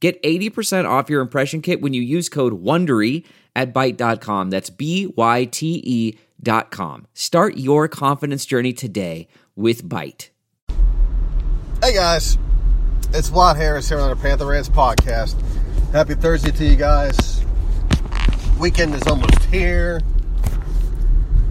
Get 0.00 0.22
80% 0.22 0.88
off 0.88 1.10
your 1.10 1.20
impression 1.20 1.60
kit 1.60 1.80
when 1.80 1.92
you 1.92 2.02
use 2.02 2.28
code 2.28 2.62
WONDERY 2.62 3.24
at 3.56 3.74
Byte.com. 3.74 4.50
That's 4.50 4.70
B-Y-T-E 4.70 6.18
dot 6.40 6.70
com. 6.70 7.06
Start 7.14 7.56
your 7.56 7.88
confidence 7.88 8.46
journey 8.46 8.72
today 8.72 9.26
with 9.56 9.82
Byte. 9.82 10.28
Hey 11.82 11.94
guys, 11.94 12.38
it's 13.12 13.30
Vlad 13.30 13.56
Harris 13.56 13.88
here 13.88 13.98
on 13.98 14.10
the 14.10 14.16
Panther 14.16 14.46
Rants 14.46 14.68
podcast. 14.68 15.34
Happy 15.90 16.14
Thursday 16.14 16.52
to 16.52 16.64
you 16.64 16.76
guys. 16.76 17.44
Weekend 18.60 18.94
is 18.94 19.02
almost 19.06 19.42
here. 19.44 20.00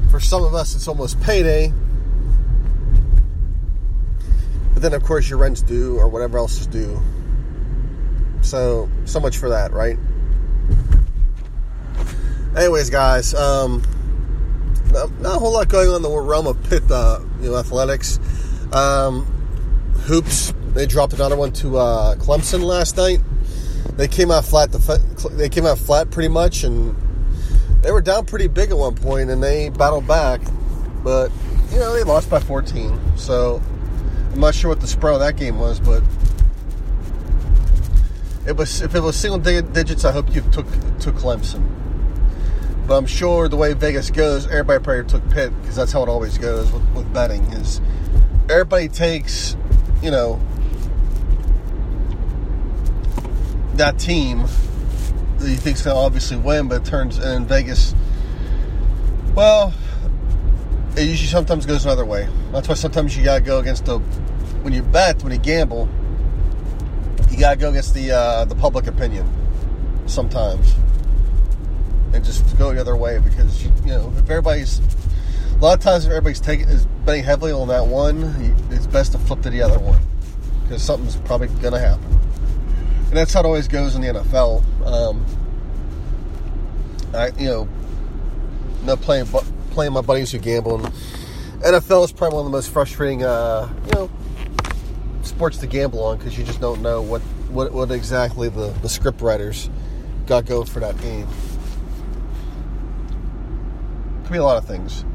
For 0.10 0.22
some 0.22 0.44
of 0.44 0.54
us, 0.54 0.74
it's 0.74 0.88
almost 0.88 1.20
payday. 1.22 1.74
But 4.74 4.84
then, 4.84 4.94
of 4.94 5.04
course, 5.04 5.30
your 5.30 5.40
rent's 5.40 5.62
due 5.62 5.98
or 5.98 6.08
whatever 6.08 6.38
else 6.38 6.62
is 6.62 6.68
due. 6.68 7.02
So, 8.42 8.90
so 9.06 9.20
much 9.20 9.38
for 9.38 9.50
that, 9.50 9.72
right? 9.74 9.98
Anyways, 12.56 12.90
guys, 12.90 13.34
um, 13.34 13.84
not, 14.92 15.12
not 15.20 15.36
a 15.36 15.40
whole 15.40 15.54
lot 15.54 15.68
going 15.68 15.90
on 15.90 15.98
in 15.98 16.02
the 16.02 16.10
realm 16.10 16.48
of 16.48 16.62
Pitt, 16.70 16.90
uh, 16.90 17.20
you 17.42 17.50
know, 17.52 17.58
athletics. 17.58 18.20
Um, 18.74 19.26
hoops, 20.06 20.54
they 20.74 20.86
dropped 20.86 21.14
another 21.14 21.36
one 21.36 21.52
to 21.54 21.78
uh, 21.78 22.16
Clemson 22.16 22.64
last 22.64 22.98
night. 22.98 23.20
They 23.96 24.08
came 24.08 24.32
out 24.32 24.46
flat. 24.46 24.72
The 24.72 25.32
they 25.34 25.50
came 25.50 25.66
out 25.66 25.80
flat 25.80 26.12
pretty 26.12 26.30
much, 26.30 26.64
and 26.64 26.96
they 27.82 27.92
were 27.92 28.02
down 28.02 28.26
pretty 28.26 28.48
big 28.48 28.70
at 28.70 28.78
one 28.78 28.96
point, 28.96 29.30
and 29.30 29.42
they 29.42 29.70
battled 29.70 30.08
back. 30.08 30.42
But 31.04 31.32
you 31.72 31.80
know, 31.80 31.94
they 31.94 32.04
lost 32.04 32.30
by 32.30 32.40
14. 32.40 33.18
So 33.18 33.62
I'm 34.34 34.40
not 34.40 34.56
sure 34.56 34.70
what 34.70 34.82
the 34.82 34.88
spread 34.88 35.14
of 35.14 35.20
that 35.20 35.36
game 35.36 35.60
was, 35.60 35.80
but 35.80 36.04
it 38.48 38.56
was 38.56 38.82
if 38.82 38.96
it 38.96 39.02
was 39.02 39.16
single 39.16 39.40
digits, 39.40 40.06
I 40.06 40.12
hope 40.12 40.34
you 40.34 40.42
took 40.52 40.66
took 41.00 41.16
Clemson. 41.16 41.68
But 42.88 42.98
I'm 42.98 43.06
sure 43.06 43.50
the 43.50 43.58
way 43.58 43.74
Vegas 43.74 44.10
goes, 44.10 44.46
everybody 44.46 44.82
probably 44.82 45.04
took 45.04 45.30
Pitt 45.30 45.52
because 45.62 45.76
that's 45.76 45.92
how 45.92 46.04
it 46.04 46.10
always 46.10 46.38
goes 46.38 46.72
with, 46.72 46.90
with 46.92 47.14
betting. 47.14 47.44
Is 47.52 47.82
everybody 48.50 48.88
takes, 48.88 49.58
you 50.02 50.10
know, 50.10 50.40
that 53.74 54.00
team 54.00 54.46
that 55.40 55.50
you 55.50 55.58
think's 55.58 55.82
gonna 55.82 56.00
obviously 56.00 56.38
win, 56.38 56.70
but 56.70 56.84
it 56.84 56.86
turns 56.86 57.20
in 57.20 57.46
Vegas. 57.46 57.94
Well, 59.36 59.74
it 60.96 61.04
usually 61.04 61.28
sometimes 61.28 61.66
goes 61.66 61.84
another 61.84 62.06
way. 62.06 62.30
That's 62.54 62.70
why 62.70 62.76
sometimes 62.76 63.18
you 63.18 63.26
gotta 63.26 63.42
go 63.42 63.60
against 63.60 63.86
the 63.86 64.00
when 64.00 64.72
you 64.72 64.84
bet 64.84 65.22
when 65.22 65.34
you 65.34 65.38
gamble 65.38 65.90
you 67.30 67.38
gotta 67.38 67.58
go 67.58 67.70
against 67.70 67.94
the 67.94 68.12
uh, 68.12 68.46
the 68.46 68.56
public 68.56 68.88
opinion 68.88 69.30
sometimes, 70.06 70.74
and 72.14 72.24
just 72.24 72.58
go 72.58 72.74
the 72.74 72.82
other 72.82 72.96
way 72.96 73.20
because 73.20 73.64
you 73.64 73.72
know 73.86 74.14
if 74.18 74.30
everybody's 74.30 74.80
a 74.80 75.60
lot 75.60 75.78
of 75.78 75.84
times 75.84 76.06
if 76.06 76.12
everybody's 76.12 76.40
taking 76.40 76.68
is 76.70 76.86
betting 77.06 77.24
heavily 77.24 77.52
on 77.52 77.68
that 77.68 77.86
one, 77.86 78.24
it's 78.72 78.88
best 78.88 79.12
to 79.14 79.18
flip 79.18 79.42
to 79.42 79.50
the 79.50 79.62
other 79.62 79.80
one 79.80 80.00
because 80.64 80.84
something's 80.84 81.16
probably 81.18 81.48
gonna 81.62 81.80
happen, 81.80 82.06
and 83.08 83.14
that's 83.14 83.34
how 83.34 83.42
it 83.42 83.46
always 83.46 83.68
goes 83.68 83.96
in 83.96 84.02
the 84.02 84.08
NFL. 84.08 84.64
Um, 84.86 85.26
I 87.14 87.28
you 87.40 87.48
know, 87.48 87.68
not 88.84 89.02
playing 89.02 89.26
playing 89.72 89.94
my 89.94 90.02
buddies 90.02 90.32
who 90.32 90.40
gamble. 90.40 90.84
And 90.84 90.94
NFL 91.62 92.06
is 92.06 92.12
probably 92.12 92.36
one 92.36 92.46
of 92.46 92.52
the 92.52 92.58
most 92.58 92.72
frustrating, 92.72 93.24
uh, 93.24 93.72
you 93.86 93.92
know, 93.94 94.10
sports 95.28 95.58
to 95.58 95.68
gamble 95.68 96.04
on 96.04 96.18
because 96.18 96.38
you 96.38 96.44
just 96.44 96.60
don't 96.62 96.82
know 96.82 97.02
what, 97.02 97.22
what, 97.50 97.72
what 97.72 97.92
exactly 97.92 98.50
the, 98.50 98.70
the 98.82 98.90
script 98.90 99.22
writers 99.22 99.70
got 100.26 100.46
going 100.46 100.66
for 100.66 100.80
that 100.80 101.00
game. 101.02 101.28
Could 104.24 104.34
be 104.34 104.38
a 104.40 104.44
lot 104.44 104.58
of 104.58 104.66
things. 104.66 105.06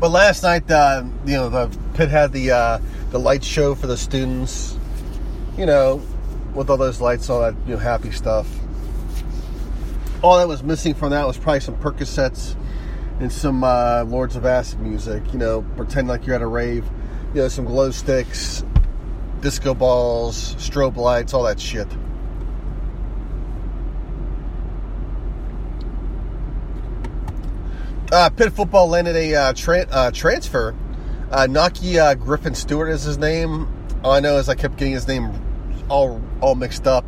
But 0.00 0.10
last 0.10 0.44
night, 0.44 0.70
uh, 0.70 1.04
you 1.26 1.34
know, 1.34 1.48
the 1.48 1.76
Pitt 1.94 2.08
had 2.08 2.32
the 2.32 2.52
uh, 2.52 2.78
the 3.10 3.18
light 3.18 3.42
show 3.42 3.74
for 3.74 3.88
the 3.88 3.96
students. 3.96 4.76
You 5.56 5.66
know, 5.66 6.00
with 6.54 6.70
all 6.70 6.76
those 6.76 7.00
lights, 7.00 7.28
all 7.28 7.40
that 7.40 7.56
you 7.66 7.74
know, 7.74 7.80
happy 7.80 8.12
stuff. 8.12 8.48
All 10.22 10.38
that 10.38 10.46
was 10.46 10.62
missing 10.62 10.94
from 10.94 11.10
that 11.10 11.26
was 11.26 11.36
probably 11.36 11.60
some 11.60 11.76
Percocets 11.76 12.54
and 13.18 13.32
some 13.32 13.64
uh, 13.64 14.04
Lords 14.04 14.36
of 14.36 14.46
Acid 14.46 14.78
music. 14.78 15.24
You 15.32 15.40
know, 15.40 15.62
pretend 15.76 16.06
like 16.06 16.26
you're 16.26 16.36
at 16.36 16.42
a 16.42 16.46
rave 16.46 16.88
you 17.34 17.42
know, 17.42 17.48
some 17.48 17.64
glow 17.64 17.90
sticks, 17.90 18.64
disco 19.40 19.74
balls, 19.74 20.54
strobe 20.56 20.96
lights, 20.96 21.34
all 21.34 21.44
that 21.44 21.60
shit. 21.60 21.86
Uh, 28.10 28.30
Pitt 28.30 28.52
football 28.54 28.88
landed 28.88 29.14
a 29.14 29.34
uh, 29.34 29.52
tra- 29.52 29.86
uh, 29.90 30.10
transfer. 30.10 30.74
Uh, 31.30 31.46
Naki 31.46 31.98
uh, 31.98 32.14
Griffin 32.14 32.54
Stewart 32.54 32.88
is 32.88 33.02
his 33.02 33.18
name. 33.18 33.68
All 34.02 34.12
I 34.12 34.20
know 34.20 34.38
is 34.38 34.48
I 34.48 34.54
kept 34.54 34.78
getting 34.78 34.94
his 34.94 35.06
name 35.06 35.30
all 35.90 36.22
all 36.40 36.54
mixed 36.54 36.86
up. 36.86 37.04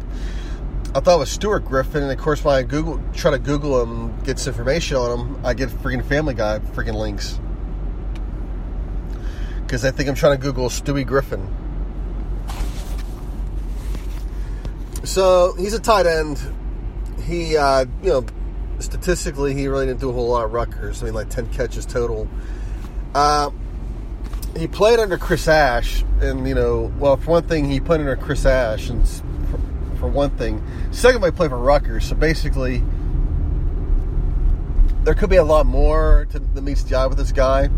I 0.94 1.00
thought 1.00 1.16
it 1.16 1.20
was 1.20 1.30
Stuart 1.30 1.64
Griffin, 1.64 2.02
and 2.02 2.12
of 2.12 2.18
course, 2.18 2.44
when 2.44 2.54
I 2.54 2.62
Google 2.62 3.00
try 3.14 3.30
to 3.30 3.38
Google 3.38 3.80
him, 3.82 4.10
and 4.10 4.24
get 4.24 4.38
some 4.38 4.52
information 4.52 4.98
on 4.98 5.18
him, 5.18 5.46
I 5.46 5.54
get 5.54 5.70
freaking 5.70 6.04
Family 6.04 6.34
Guy 6.34 6.58
freaking 6.58 6.96
links 6.96 7.40
because 9.70 9.84
I 9.84 9.92
think 9.92 10.08
I'm 10.08 10.16
trying 10.16 10.36
to 10.36 10.42
Google 10.42 10.68
Stewie 10.68 11.06
Griffin. 11.06 11.48
So 15.04 15.54
he's 15.56 15.74
a 15.74 15.78
tight 15.78 16.06
end. 16.06 16.40
He, 17.22 17.56
uh, 17.56 17.84
you 18.02 18.08
know, 18.08 18.26
statistically, 18.80 19.54
he 19.54 19.68
really 19.68 19.86
didn't 19.86 20.00
do 20.00 20.10
a 20.10 20.12
whole 20.12 20.26
lot 20.26 20.44
of 20.44 20.52
Rutgers. 20.52 21.00
I 21.02 21.06
mean, 21.06 21.14
like 21.14 21.30
10 21.30 21.52
catches 21.52 21.86
total. 21.86 22.26
Uh, 23.14 23.50
he 24.56 24.66
played 24.66 24.98
under 24.98 25.16
Chris 25.16 25.46
Ash, 25.46 26.02
and, 26.20 26.48
you 26.48 26.54
know, 26.56 26.92
well, 26.98 27.16
for 27.16 27.30
one 27.30 27.44
thing, 27.44 27.70
he 27.70 27.78
played 27.78 28.00
under 28.00 28.16
Chris 28.16 28.44
Ash, 28.46 28.88
and 28.88 29.06
for, 29.06 30.00
for 30.00 30.08
one 30.08 30.30
thing. 30.30 30.60
Second, 30.90 31.22
he 31.22 31.30
played 31.30 31.50
for 31.50 31.58
Rutgers. 31.58 32.06
So 32.06 32.16
basically, 32.16 32.82
there 35.04 35.14
could 35.14 35.30
be 35.30 35.36
a 35.36 35.44
lot 35.44 35.64
more 35.64 36.26
to, 36.30 36.40
that 36.40 36.62
meets 36.62 36.82
the 36.82 36.96
eye 36.96 37.06
with 37.06 37.18
this 37.18 37.30
guy 37.30 37.70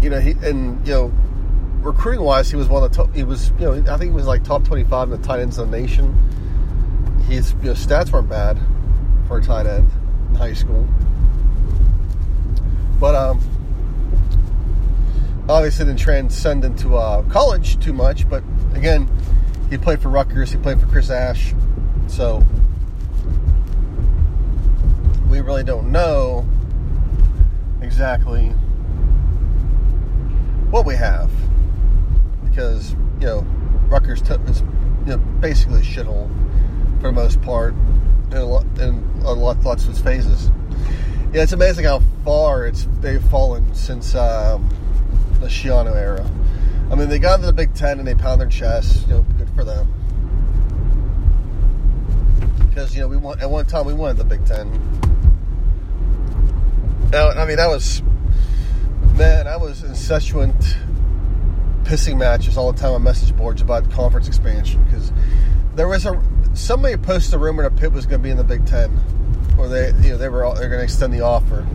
you 0.00 0.10
know, 0.10 0.20
he 0.20 0.32
and 0.42 0.86
you 0.86 0.92
know, 0.92 1.12
recruiting 1.80 2.24
wise, 2.24 2.50
he 2.50 2.56
was 2.56 2.68
one 2.68 2.82
of 2.82 2.90
the 2.90 2.96
top. 2.96 3.14
He 3.14 3.24
was, 3.24 3.50
you 3.58 3.66
know, 3.66 3.92
I 3.92 3.96
think 3.96 4.10
he 4.10 4.16
was 4.16 4.26
like 4.26 4.44
top 4.44 4.64
twenty-five 4.64 5.10
in 5.10 5.20
the 5.20 5.26
tight 5.26 5.40
ends 5.40 5.58
in 5.58 5.70
the 5.70 5.78
nation. 5.78 6.14
His 7.28 7.52
you 7.54 7.68
know, 7.68 7.72
stats 7.72 8.12
weren't 8.12 8.28
bad 8.28 8.58
for 9.26 9.38
a 9.38 9.42
tight 9.42 9.66
end 9.66 9.90
in 10.30 10.34
high 10.36 10.52
school, 10.52 10.86
but 13.00 13.14
um, 13.14 13.40
obviously 15.48 15.86
didn't 15.86 16.00
transcend 16.00 16.64
into 16.64 16.96
uh, 16.96 17.22
college 17.30 17.78
too 17.80 17.92
much. 17.92 18.28
But 18.28 18.44
again, 18.74 19.08
he 19.70 19.78
played 19.78 20.00
for 20.00 20.08
Rutgers. 20.08 20.52
He 20.52 20.58
played 20.58 20.80
for 20.80 20.86
Chris 20.86 21.10
Ash, 21.10 21.54
so 22.06 22.44
we 25.28 25.40
really 25.40 25.64
don't 25.64 25.90
know 25.90 26.46
exactly 27.82 28.52
what 30.70 30.84
we 30.84 30.94
have 30.94 31.30
because 32.44 32.92
you 33.20 33.26
know 33.26 33.40
Rutgers 33.88 34.22
t- 34.22 34.34
is 34.48 34.60
you 35.06 35.12
know 35.12 35.18
basically 35.18 35.80
a 35.80 35.84
shithole 35.84 36.28
for 37.00 37.08
the 37.08 37.12
most 37.12 37.40
part 37.42 37.74
in 38.30 38.38
a 38.38 38.44
lot 38.44 38.64
in 38.78 39.04
a 39.24 39.32
lot 39.32 39.62
lots 39.62 39.84
of 39.84 39.90
its 39.90 40.00
phases. 40.00 40.50
Yeah, 41.32 41.42
it's 41.42 41.52
amazing 41.52 41.84
how 41.84 42.00
far 42.24 42.66
it's 42.66 42.88
they've 43.00 43.22
fallen 43.24 43.74
since 43.74 44.14
um, 44.14 44.68
the 45.40 45.46
Schiano 45.46 45.94
era. 45.94 46.28
I 46.90 46.94
mean, 46.94 47.08
they 47.08 47.18
got 47.18 47.34
into 47.34 47.46
the 47.46 47.52
Big 47.52 47.74
Ten 47.74 47.98
and 47.98 48.06
they 48.06 48.14
pound 48.14 48.40
their 48.40 48.48
chests. 48.48 49.02
You 49.02 49.14
know, 49.14 49.26
good 49.38 49.50
for 49.50 49.64
them. 49.64 49.92
Because 52.68 52.94
you 52.94 53.00
know 53.00 53.08
we 53.08 53.16
want 53.16 53.42
at 53.42 53.50
one 53.50 53.66
time 53.66 53.86
we 53.86 53.94
wanted 53.94 54.16
the 54.16 54.24
Big 54.24 54.44
Ten. 54.46 54.70
Now, 57.10 57.30
I 57.30 57.46
mean 57.46 57.56
that 57.56 57.68
was 57.68 58.02
man, 59.16 59.46
I 59.46 59.56
was 59.56 59.82
incessant 59.82 60.54
pissing 61.84 62.18
matches 62.18 62.58
all 62.58 62.70
the 62.72 62.78
time 62.78 62.92
on 62.92 63.02
message 63.02 63.34
boards 63.34 63.62
about 63.62 63.90
conference 63.90 64.26
expansion 64.28 64.82
because 64.84 65.12
there 65.74 65.88
was 65.88 66.04
a 66.04 66.20
somebody 66.54 66.96
posted 66.96 67.34
a 67.34 67.38
rumor 67.38 67.62
that 67.62 67.76
Pitt 67.76 67.92
was 67.92 68.04
going 68.04 68.20
to 68.20 68.22
be 68.22 68.30
in 68.30 68.36
the 68.36 68.44
Big 68.44 68.66
Ten, 68.66 68.98
or 69.58 69.68
they 69.68 69.86
you 70.02 70.10
know 70.10 70.18
they 70.18 70.28
were 70.28 70.42
they're 70.54 70.68
going 70.68 70.80
to 70.80 70.84
extend 70.84 71.14
the 71.14 71.22
offer. 71.22 71.66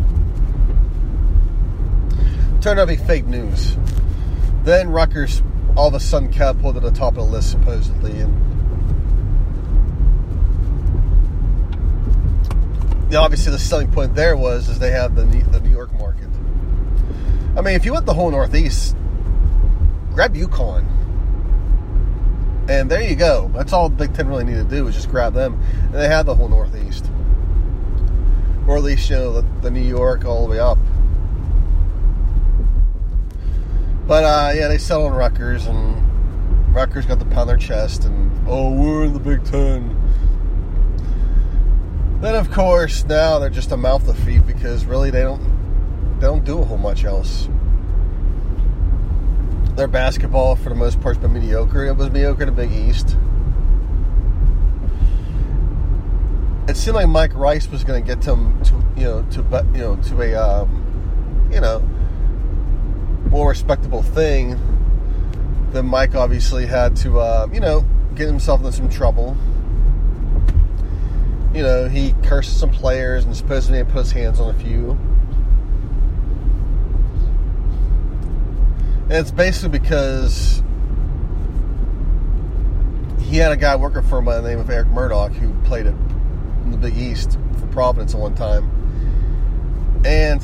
Turned 2.61 2.79
out 2.79 2.85
to 2.85 2.87
be 2.87 2.95
fake 2.95 3.25
news. 3.25 3.75
Then 4.63 4.89
Rutgers 4.89 5.41
all 5.75 5.87
of 5.87 5.95
a 5.95 5.99
sudden 5.99 6.31
cat 6.31 6.59
pulled 6.59 6.75
to 6.75 6.81
the 6.81 6.91
top 6.91 7.17
of 7.17 7.25
the 7.25 7.31
list 7.31 7.49
supposedly, 7.49 8.19
and 8.19 8.37
obviously 13.15 13.51
the 13.51 13.59
selling 13.59 13.91
point 13.91 14.13
there 14.13 14.37
was 14.37 14.69
is 14.69 14.77
they 14.77 14.91
have 14.91 15.15
the 15.15 15.23
the 15.23 15.59
New 15.59 15.71
York 15.71 15.91
market. 15.93 16.30
I 17.55 17.61
mean, 17.61 17.75
if 17.75 17.85
you 17.85 17.91
want 17.91 18.05
the 18.05 18.13
whole 18.13 18.31
Northeast, 18.31 18.95
grab 20.13 20.33
UConn. 20.35 20.87
And 22.69 22.89
there 22.89 23.01
you 23.01 23.15
go. 23.15 23.51
That's 23.53 23.73
all 23.73 23.89
the 23.89 23.95
Big 23.95 24.13
Ten 24.13 24.27
really 24.27 24.45
needed 24.45 24.69
to 24.69 24.75
do 24.75 24.85
was 24.85 24.95
just 24.95 25.09
grab 25.09 25.33
them. 25.33 25.61
And 25.85 25.95
they 25.95 26.07
had 26.07 26.25
the 26.25 26.35
whole 26.35 26.47
Northeast. 26.47 27.11
Or 28.67 28.77
at 28.77 28.83
least, 28.83 29.09
you 29.09 29.17
know, 29.17 29.33
the, 29.33 29.47
the 29.61 29.71
New 29.71 29.81
York 29.81 30.23
all 30.23 30.45
the 30.45 30.51
way 30.51 30.59
up. 30.59 30.77
But, 34.07 34.23
uh, 34.23 34.51
yeah, 34.55 34.67
they 34.69 34.77
settled 34.77 35.11
on 35.11 35.17
Rutgers, 35.17 35.65
and 35.65 36.73
Rutgers 36.73 37.05
got 37.05 37.19
to 37.19 37.25
pound 37.25 37.49
their 37.49 37.57
chest, 37.57 38.05
and, 38.05 38.31
oh, 38.47 38.71
we're 38.71 39.05
in 39.05 39.13
the 39.13 39.19
Big 39.19 39.43
Ten. 39.43 39.97
Then, 42.21 42.35
of 42.35 42.51
course, 42.51 43.03
now 43.05 43.39
they're 43.39 43.49
just 43.49 43.71
a 43.71 43.77
mouth 43.77 44.05
to 44.05 44.13
feed 44.13 44.45
because 44.45 44.85
really 44.85 45.11
they 45.11 45.23
don't 45.23 45.60
they 46.21 46.27
don't 46.27 46.45
do 46.45 46.59
a 46.59 46.65
whole 46.65 46.77
much 46.77 47.03
else 47.03 47.49
their 49.75 49.87
basketball, 49.87 50.55
for 50.55 50.69
the 50.69 50.75
most 50.75 51.01
part, 51.01 51.15
has 51.15 51.21
been 51.21 51.33
mediocre. 51.33 51.85
It 51.85 51.95
was 51.95 52.11
mediocre 52.11 52.43
in 52.43 52.49
the 52.49 52.55
Big 52.55 52.71
East. 52.71 53.15
It 56.67 56.77
seemed 56.77 56.95
like 56.95 57.07
Mike 57.07 57.33
Rice 57.33 57.67
was 57.67 57.83
going 57.83 58.03
to 58.03 58.07
get 58.07 58.21
them 58.21 58.61
to, 58.65 58.73
you 58.95 59.05
know, 59.05 59.25
to 59.31 59.65
you 59.73 59.79
know, 59.79 59.95
to 59.95 60.21
a, 60.21 60.35
um, 60.35 61.49
you 61.51 61.59
know, 61.59 61.79
more 63.29 63.49
respectable 63.49 64.03
thing. 64.03 64.59
Then 65.71 65.87
Mike 65.87 66.15
obviously 66.15 66.65
had 66.65 66.95
to, 66.97 67.19
uh, 67.19 67.47
you 67.51 67.59
know, 67.59 67.85
get 68.13 68.27
himself 68.27 68.59
into 68.59 68.73
some 68.73 68.89
trouble. 68.89 69.35
You 71.55 71.63
know, 71.63 71.87
he 71.87 72.13
cursed 72.23 72.59
some 72.59 72.69
players 72.69 73.25
and 73.25 73.35
supposedly 73.35 73.83
put 73.83 74.03
his 74.03 74.11
hands 74.11 74.39
on 74.39 74.53
a 74.53 74.59
few. 74.59 74.97
It's 79.11 79.29
basically 79.29 79.77
because 79.77 80.63
he 83.19 83.37
had 83.37 83.51
a 83.51 83.57
guy 83.57 83.75
working 83.75 84.03
for 84.03 84.19
him 84.19 84.25
by 84.25 84.39
the 84.39 84.47
name 84.47 84.59
of 84.59 84.69
Eric 84.69 84.87
Murdock 84.87 85.33
who 85.33 85.53
played 85.65 85.85
it 85.85 85.95
in 86.63 86.71
the 86.71 86.77
Big 86.77 86.97
East 86.97 87.37
for 87.59 87.67
Providence 87.67 88.13
at 88.13 88.19
one 88.21 88.35
time. 88.35 88.69
And 90.05 90.41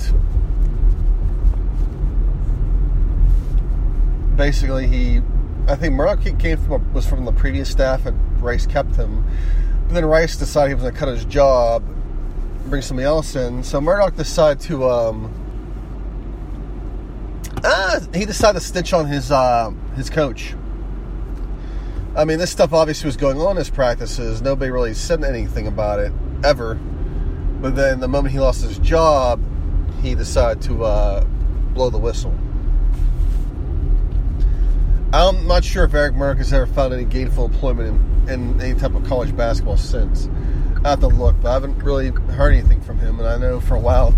basically, 4.36 4.88
he, 4.88 5.22
I 5.68 5.76
think 5.76 5.96
Murdock 5.96 6.38
came 6.38 6.58
from 6.58 6.94
was 6.94 7.06
from 7.06 7.24
the 7.24 7.32
previous 7.32 7.70
staff, 7.70 8.06
and 8.06 8.42
Rice 8.42 8.68
kept 8.68 8.96
him. 8.96 9.26
But 9.88 9.94
then 9.94 10.06
Rice 10.06 10.36
decided 10.36 10.70
he 10.70 10.74
was 10.76 10.84
going 10.84 10.94
to 10.94 11.00
cut 11.00 11.08
his 11.08 11.24
job, 11.26 11.84
bring 12.66 12.82
somebody 12.82 13.06
else 13.06 13.36
in. 13.36 13.64
So 13.64 13.80
Murdock 13.80 14.18
decided 14.18 14.60
to 14.68 14.90
um, 14.90 15.47
uh, 17.64 18.00
he 18.14 18.26
decided 18.26 18.60
to 18.60 18.66
stitch 18.66 18.94
on 18.94 19.06
his 19.08 19.32
uh, 19.32 19.72
his 19.96 20.10
coach. 20.10 20.56
I 22.16 22.26
mean, 22.26 22.40
this 22.40 22.50
stuff 22.50 22.74
obviously 22.74 23.08
was 23.08 23.18
going 23.18 23.38
on 23.38 23.52
in 23.52 23.58
his 23.58 23.70
practices. 23.70 24.42
Nobody 24.42 24.72
really 24.72 24.94
said 24.96 25.24
anything 25.24 25.68
about 25.68 26.00
it 26.00 26.12
ever. 26.44 26.76
But 27.62 27.76
then 27.76 28.00
the 28.00 28.08
moment 28.08 28.32
he 28.32 28.40
lost 28.40 28.64
his 28.64 28.80
job, 28.80 29.40
he 30.02 30.16
decided 30.16 30.64
to 30.64 30.84
uh, 30.84 31.24
blow 31.74 31.90
the 31.90 31.98
whistle. 32.00 32.36
I'm 35.14 35.48
not 35.48 35.64
sure 35.64 35.86
if 35.86 35.94
Eric 35.94 36.16
Murdock 36.16 36.40
has 36.40 36.52
ever 36.54 36.68
found 36.68 36.94
any 36.94 37.06
gainful 37.06 37.46
employment 37.46 38.02
in, 38.30 38.34
in 38.34 38.62
any 38.62 38.80
type 38.80 38.94
of 38.94 39.06
college 39.06 39.36
basketball 39.36 39.78
since. 39.78 40.28
I 40.84 40.90
have 40.90 41.00
to 41.00 41.08
look, 41.08 41.36
but 41.42 41.50
I 41.50 41.54
haven't 41.54 41.78
really 41.80 42.10
heard 42.34 42.54
anything 42.54 42.82
from 42.82 43.00
him. 43.00 43.20
And 43.20 43.28
I 43.28 43.38
know 43.38 43.60
for 43.60 43.76
a 43.76 43.80
while 43.80 44.16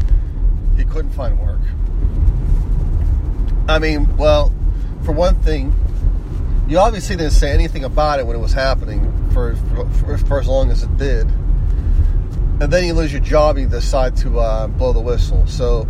he 0.75 0.85
couldn't 0.85 1.11
find 1.11 1.39
work. 1.39 1.59
I 3.69 3.77
mean, 3.77 4.17
well, 4.17 4.51
for 5.03 5.11
one 5.11 5.35
thing, 5.43 5.75
you 6.67 6.79
obviously 6.79 7.15
didn't 7.15 7.33
say 7.33 7.51
anything 7.51 7.83
about 7.83 8.19
it 8.19 8.25
when 8.25 8.35
it 8.35 8.39
was 8.39 8.51
happening 8.51 9.29
for, 9.31 9.55
for, 9.99 10.17
for 10.17 10.39
as 10.39 10.47
long 10.47 10.71
as 10.71 10.81
it 10.81 10.97
did. 10.97 11.27
And 12.61 12.73
then 12.73 12.83
you 12.83 12.95
lose 12.95 13.13
your 13.13 13.21
job 13.21 13.57
and 13.57 13.65
you 13.65 13.69
decide 13.69 14.17
to 14.17 14.39
uh, 14.39 14.67
blow 14.69 14.91
the 14.91 14.99
whistle. 14.99 15.45
So 15.45 15.87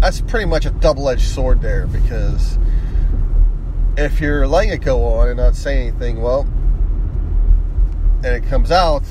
that's 0.00 0.22
pretty 0.22 0.46
much 0.46 0.64
a 0.64 0.70
double 0.70 1.10
edged 1.10 1.28
sword 1.28 1.60
there 1.60 1.86
because 1.86 2.58
if 3.98 4.18
you're 4.18 4.46
letting 4.46 4.70
it 4.70 4.80
go 4.80 5.04
on 5.04 5.28
and 5.28 5.36
not 5.36 5.56
saying 5.56 5.88
anything, 5.88 6.22
well, 6.22 6.48
and 8.24 8.26
it 8.34 8.46
comes 8.46 8.70
out, 8.72 9.02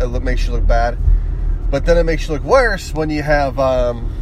it 0.00 0.22
makes 0.22 0.46
you 0.46 0.52
look 0.52 0.66
bad. 0.66 0.98
But 1.70 1.86
then 1.86 1.96
it 1.96 2.04
makes 2.04 2.28
you 2.28 2.34
look 2.34 2.44
worse 2.44 2.92
when 2.92 3.08
you 3.08 3.22
have. 3.22 3.58
Um, 3.58 4.13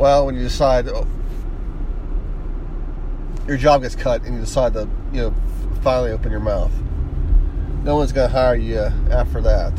well, 0.00 0.24
when 0.24 0.34
you 0.34 0.42
decide 0.42 0.88
oh, 0.88 1.06
your 3.46 3.58
job 3.58 3.82
gets 3.82 3.94
cut 3.94 4.22
and 4.22 4.34
you 4.34 4.40
decide 4.40 4.72
to, 4.72 4.88
you 5.12 5.20
know, 5.20 5.34
finally 5.82 6.10
open 6.10 6.30
your 6.30 6.40
mouth, 6.40 6.72
no 7.84 7.96
one's 7.96 8.10
going 8.10 8.30
to 8.30 8.34
hire 8.34 8.54
you 8.54 8.78
after 8.78 9.42
that. 9.42 9.74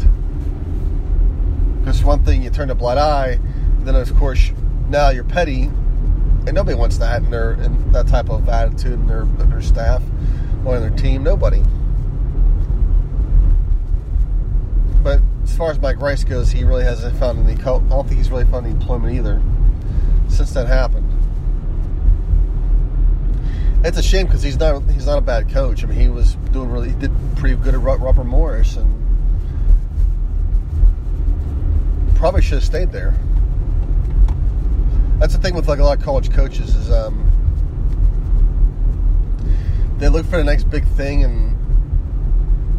Because 1.80 2.04
one 2.04 2.24
thing, 2.24 2.44
you 2.44 2.52
turn 2.52 2.70
a 2.70 2.76
blind 2.76 3.00
eye, 3.00 3.40
then 3.80 3.96
of 3.96 4.16
course 4.16 4.52
now 4.90 5.10
you're 5.10 5.24
petty, 5.24 5.64
and 5.64 6.54
nobody 6.54 6.78
wants 6.78 7.00
that 7.00 7.24
in 7.24 7.32
their 7.32 7.54
in 7.54 7.92
that 7.92 8.08
type 8.08 8.30
of 8.30 8.48
attitude 8.48 8.94
in 8.94 9.08
their 9.08 9.24
in 9.24 9.50
their 9.50 9.62
staff 9.62 10.04
or 10.64 10.76
in 10.76 10.82
their 10.82 10.92
team. 10.92 11.24
Nobody. 11.24 11.64
But 15.02 15.20
as 15.44 15.58
far 15.58 15.72
as 15.72 15.80
Mike 15.80 16.00
Rice 16.00 16.24
goes, 16.24 16.52
he 16.52 16.64
really 16.64 16.84
hasn't 16.84 17.18
found 17.18 17.40
any. 17.40 17.60
I 17.60 17.66
don't 17.66 18.08
think 18.08 18.20
he's 18.20 18.30
really 18.30 18.46
found 18.46 18.68
any 18.68 18.76
employment 18.76 19.16
either 19.16 19.42
since 20.32 20.52
that 20.52 20.68
happened. 20.68 21.08
It's 23.84 23.98
a 23.98 24.04
shame 24.04 24.28
because 24.28 24.44
he's 24.44 24.58
not 24.58 24.82
he's 24.90 25.06
not 25.06 25.18
a 25.18 25.22
bad 25.22 25.50
coach. 25.50 25.84
I 25.84 25.88
mean, 25.88 26.00
he 26.00 26.08
was 26.08 26.36
doing 26.52 26.70
really 26.70 26.90
he 26.90 26.96
did 26.96 27.12
pretty 27.36 27.56
good 27.56 27.74
at 27.74 27.80
Robert 27.80 28.24
Morris 28.24 28.78
and 28.78 29.02
probably 32.16 32.42
should 32.42 32.56
have 32.56 32.64
stayed 32.64 32.92
there. 32.92 33.16
That's 35.18 35.34
the 35.36 35.42
thing 35.42 35.56
with 35.56 35.68
like 35.68 35.80
a 35.80 35.84
lot 35.84 35.98
of 35.98 36.04
college 36.04 36.32
coaches 36.32 36.76
is 36.76 36.92
um, 36.92 37.28
they 39.98 40.10
look 40.10 40.26
for 40.26 40.38
the 40.38 40.44
next 40.44 40.70
big 40.70 40.86
thing 40.90 41.24
and 41.24 41.58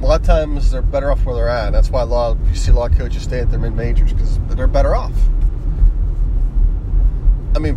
a 0.03 0.07
lot 0.07 0.21
of 0.21 0.27
times 0.27 0.71
they're 0.71 0.83
better 0.83 1.11
off 1.11 1.25
where 1.25 1.35
they're 1.35 1.49
at. 1.49 1.71
That's 1.71 1.91
why 1.91 2.03
a 2.03 2.07
lot 2.07 2.33
of, 2.33 2.49
you 2.49 2.57
see 2.57 2.73
a 2.73 2.75
lot 2.75 2.93
of 2.93 2.99
coaches 2.99 3.23
stay 3.23 3.39
at 3.41 3.51
their 3.51 3.61
mid 3.61 3.75
majors 3.75 4.13
because 4.13 4.39
they're 4.49 4.67
better 4.67 4.95
off. 4.95 5.13
I 7.55 7.59
mean, 7.59 7.77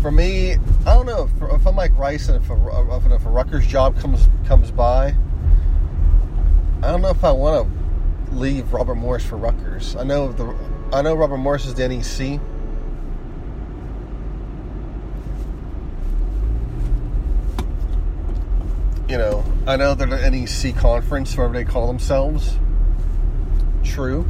for 0.00 0.10
me, 0.10 0.52
I 0.86 0.94
don't 0.94 1.06
know 1.06 1.24
if, 1.24 1.52
if 1.52 1.66
I'm 1.66 1.76
like 1.76 1.96
Rice 1.98 2.28
and 2.28 2.42
if 2.42 2.50
a, 2.50 3.14
if 3.14 3.26
a 3.26 3.28
Rutgers 3.28 3.66
job 3.66 3.98
comes 3.98 4.28
comes 4.46 4.70
by, 4.70 5.14
I 6.82 6.90
don't 6.90 7.02
know 7.02 7.10
if 7.10 7.22
I 7.22 7.32
want 7.32 7.68
to 8.28 8.34
leave 8.34 8.72
Robert 8.72 8.94
Morris 8.94 9.24
for 9.24 9.36
Rutgers. 9.36 9.94
I 9.96 10.04
know 10.04 10.32
the 10.32 10.54
I 10.92 11.02
know 11.02 11.14
Robert 11.14 11.36
Morris 11.36 11.66
is 11.66 11.74
the 11.74 11.86
NEC. 11.86 12.40
You 19.10 19.18
know, 19.18 19.44
I 19.66 19.76
know 19.76 19.94
they're 19.94 20.06
the 20.06 20.30
NEC 20.30 20.76
conference, 20.76 21.36
whatever 21.36 21.54
they 21.54 21.64
call 21.64 21.88
themselves. 21.88 22.58
True. 23.84 24.26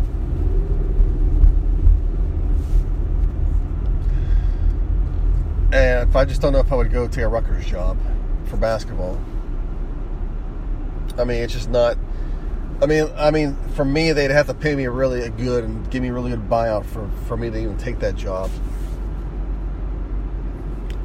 And 5.72 6.16
I 6.16 6.24
just 6.24 6.40
don't 6.40 6.52
know 6.52 6.58
if 6.58 6.72
I 6.72 6.76
would 6.76 6.90
go 6.90 7.06
take 7.06 7.24
a 7.24 7.28
Rutgers 7.28 7.66
job 7.66 7.96
for 8.46 8.56
basketball. 8.56 9.20
I 11.16 11.24
mean, 11.24 11.42
it's 11.42 11.52
just 11.52 11.70
not. 11.70 11.96
I 12.82 12.86
mean, 12.86 13.08
I 13.14 13.30
mean, 13.30 13.56
for 13.74 13.84
me, 13.84 14.12
they'd 14.12 14.30
have 14.30 14.46
to 14.46 14.54
pay 14.54 14.74
me 14.74 14.86
really 14.86 15.28
good 15.30 15.64
and 15.64 15.88
give 15.90 16.02
me 16.02 16.08
a 16.08 16.12
really 16.12 16.30
good 16.30 16.48
buyout 16.48 16.86
for, 16.86 17.08
for 17.26 17.36
me 17.36 17.50
to 17.50 17.58
even 17.58 17.76
take 17.76 18.00
that 18.00 18.16
job. 18.16 18.50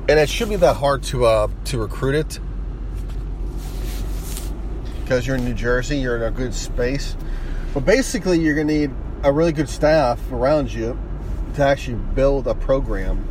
And 0.07 0.19
it 0.19 0.29
shouldn't 0.29 0.51
be 0.51 0.65
that 0.65 0.75
hard 0.75 1.03
to 1.03 1.25
uh, 1.25 1.47
to 1.65 1.79
recruit 1.79 2.15
it 2.15 2.39
because 5.01 5.27
you're 5.27 5.35
in 5.35 5.45
New 5.45 5.53
Jersey, 5.53 5.97
you're 5.97 6.15
in 6.15 6.23
a 6.23 6.31
good 6.31 6.53
space. 6.53 7.15
But 7.73 7.85
basically, 7.85 8.39
you're 8.39 8.55
to 8.55 8.63
need 8.63 8.91
a 9.23 9.31
really 9.31 9.51
good 9.51 9.69
staff 9.69 10.19
around 10.31 10.73
you 10.73 10.97
to 11.55 11.63
actually 11.63 11.97
build 11.97 12.47
a 12.47 12.55
program 12.55 13.27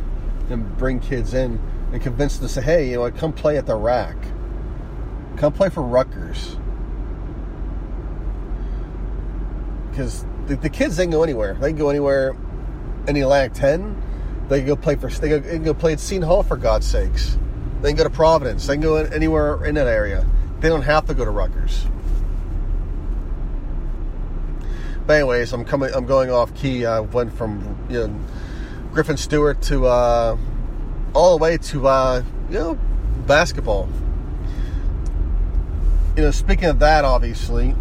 and 0.49 0.77
bring 0.77 0.99
kids 0.99 1.33
in 1.33 1.59
and 1.91 2.01
convince 2.01 2.37
them 2.37 2.47
to 2.47 2.53
say, 2.53 2.61
hey, 2.61 2.89
you 2.89 2.95
know, 2.95 3.01
what, 3.01 3.17
come 3.17 3.33
play 3.33 3.57
at 3.57 3.65
the 3.65 3.75
RAC. 3.75 4.15
Come 5.37 5.53
play 5.53 5.69
for 5.69 5.81
Rutgers. 5.81 6.57
Because 9.89 10.25
the, 10.47 10.55
the, 10.55 10.69
kids, 10.69 10.97
they 10.97 11.03
can 11.03 11.11
go 11.11 11.23
anywhere. 11.23 11.53
They 11.55 11.69
can 11.69 11.77
go 11.77 11.89
anywhere 11.89 12.35
in 13.07 13.15
the 13.15 13.21
Atlantic 13.21 13.53
10. 13.53 14.01
They 14.49 14.59
can 14.59 14.67
go 14.67 14.75
play 14.75 14.95
for, 14.95 15.09
they 15.09 15.39
they 15.39 15.55
can 15.55 15.63
go 15.63 15.73
play 15.73 15.93
at 15.93 15.99
Seton 15.99 16.27
Hall 16.27 16.43
for 16.43 16.57
God's 16.57 16.85
sakes. 16.85 17.37
They 17.81 17.89
can 17.89 17.97
go 17.97 18.03
to 18.03 18.09
Providence. 18.09 18.67
They 18.67 18.75
can 18.75 18.81
go 18.81 18.95
anywhere 18.97 19.63
in 19.65 19.75
that 19.75 19.87
area. 19.87 20.25
They 20.59 20.69
don't 20.69 20.83
have 20.83 21.05
to 21.07 21.13
go 21.13 21.25
to 21.25 21.31
Rutgers. 21.31 21.85
But 25.05 25.13
anyways, 25.13 25.53
I'm 25.53 25.65
coming. 25.65 25.93
I'm 25.93 26.05
going 26.05 26.31
off 26.31 26.53
key. 26.55 26.85
I 26.85 26.99
went 26.99 27.33
from 27.33 27.77
you 27.89 28.07
know 28.07 28.19
Griffin 28.95 29.17
Stewart 29.17 29.61
to 29.63 29.87
uh, 29.87 30.37
all 31.13 31.37
the 31.37 31.43
way 31.43 31.57
to 31.57 31.85
uh, 31.85 32.23
you 32.49 32.57
know 32.57 32.79
basketball. 33.27 33.89
You 36.15 36.23
know, 36.23 36.31
speaking 36.31 36.69
of 36.69 36.79
that, 36.79 37.03
obviously, 37.03 37.65
you 37.65 37.75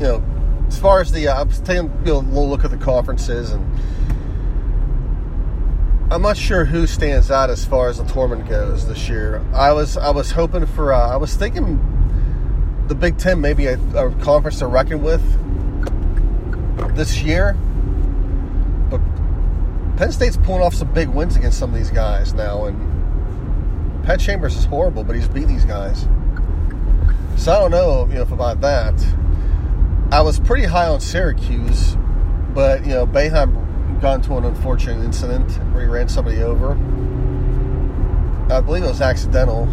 know, 0.00 0.22
as 0.68 0.78
far 0.78 1.00
as 1.00 1.10
the, 1.10 1.28
uh, 1.28 1.40
I 1.40 1.42
was 1.44 1.60
taking 1.60 1.88
a 1.88 2.12
little 2.12 2.46
look 2.46 2.66
at 2.66 2.70
the 2.70 2.76
conferences, 2.76 3.52
and 3.52 3.64
I'm 6.12 6.20
not 6.20 6.36
sure 6.36 6.66
who 6.66 6.86
stands 6.86 7.30
out 7.30 7.48
as 7.48 7.64
far 7.64 7.88
as 7.88 7.96
the 7.96 8.04
tournament 8.04 8.50
goes 8.50 8.86
this 8.86 9.08
year. 9.08 9.42
I 9.54 9.72
was, 9.72 9.96
I 9.96 10.10
was 10.10 10.30
hoping 10.30 10.66
for, 10.66 10.92
uh, 10.92 11.08
I 11.08 11.16
was 11.16 11.34
thinking 11.34 11.89
the 12.90 12.94
Big 12.96 13.16
Ten 13.18 13.40
maybe 13.40 13.66
a, 13.66 13.78
a 13.94 14.12
conference 14.16 14.58
to 14.58 14.66
reckon 14.66 15.00
with 15.00 15.22
this 16.96 17.22
year. 17.22 17.52
But 18.90 19.00
Penn 19.96 20.10
State's 20.10 20.36
pulling 20.36 20.62
off 20.62 20.74
some 20.74 20.92
big 20.92 21.08
wins 21.08 21.36
against 21.36 21.56
some 21.56 21.70
of 21.70 21.76
these 21.76 21.90
guys 21.90 22.34
now, 22.34 22.64
and 22.64 24.04
Pat 24.04 24.18
Chambers 24.18 24.56
is 24.56 24.64
horrible, 24.64 25.04
but 25.04 25.14
he's 25.14 25.28
beating 25.28 25.50
these 25.50 25.64
guys. 25.64 26.08
So 27.36 27.52
I 27.52 27.60
don't 27.60 27.70
know, 27.70 28.08
you 28.08 28.14
know, 28.14 28.22
about 28.22 28.60
that. 28.62 28.94
I 30.10 30.22
was 30.22 30.40
pretty 30.40 30.64
high 30.64 30.88
on 30.88 30.98
Syracuse, 30.98 31.96
but 32.52 32.84
you 32.84 32.92
know, 32.92 33.06
Boeheim 33.06 34.00
got 34.00 34.16
into 34.16 34.36
an 34.36 34.44
unfortunate 34.44 35.04
incident 35.04 35.48
where 35.72 35.82
he 35.82 35.88
ran 35.88 36.08
somebody 36.08 36.42
over. 36.42 36.72
I 38.52 38.60
believe 38.60 38.82
it 38.82 38.88
was 38.88 39.00
accidental. 39.00 39.68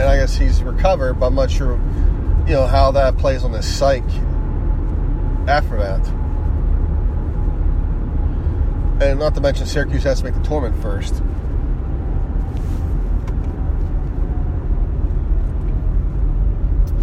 And 0.00 0.08
I 0.08 0.16
guess 0.16 0.34
he's 0.34 0.62
recovered, 0.62 1.20
but 1.20 1.26
I'm 1.26 1.34
not 1.34 1.50
sure, 1.50 1.72
you 2.46 2.54
know, 2.54 2.66
how 2.66 2.90
that 2.92 3.18
plays 3.18 3.44
on 3.44 3.52
his 3.52 3.66
psyche 3.66 4.06
after 5.46 5.76
that. 5.76 6.00
And 9.02 9.20
not 9.20 9.34
to 9.34 9.42
mention, 9.42 9.66
Syracuse 9.66 10.02
has 10.04 10.20
to 10.20 10.24
make 10.24 10.32
the 10.32 10.40
tournament 10.40 10.80
first. 10.80 11.22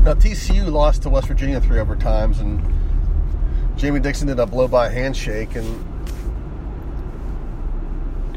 Now 0.01 0.15
TCU 0.15 0.71
lost 0.71 1.03
to 1.03 1.09
West 1.11 1.27
Virginia 1.27 1.61
three 1.61 1.77
overtimes, 1.77 2.39
and 2.39 2.63
Jamie 3.77 3.99
Dixon 3.99 4.25
did 4.25 4.39
a 4.39 4.47
blow 4.47 4.67
by 4.67 4.89
handshake, 4.89 5.55
and 5.55 5.85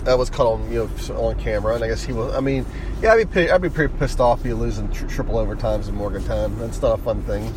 that 0.04 0.18
was 0.18 0.30
caught 0.30 0.46
on 0.46 0.72
you 0.72 0.90
know 1.08 1.16
on 1.16 1.38
camera. 1.38 1.74
And 1.74 1.84
I 1.84 1.88
guess 1.88 2.02
he 2.02 2.12
was. 2.12 2.34
I 2.34 2.40
mean, 2.40 2.66
yeah, 3.02 3.12
I'd 3.12 3.30
be 3.30 3.50
I'd 3.50 3.62
be 3.62 3.68
pretty 3.68 3.94
pissed 3.98 4.20
off 4.20 4.40
if 4.40 4.46
you 4.46 4.54
losing 4.54 4.90
tri- 4.90 5.08
triple 5.08 5.34
overtimes 5.36 5.88
in 5.88 5.94
Morgantown. 5.94 6.58
That's 6.58 6.80
not 6.82 6.98
a 6.98 7.02
fun 7.02 7.22
thing. 7.22 7.52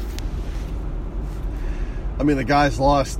I 2.19 2.23
mean, 2.23 2.37
the 2.37 2.43
guys 2.43 2.79
lost 2.79 3.19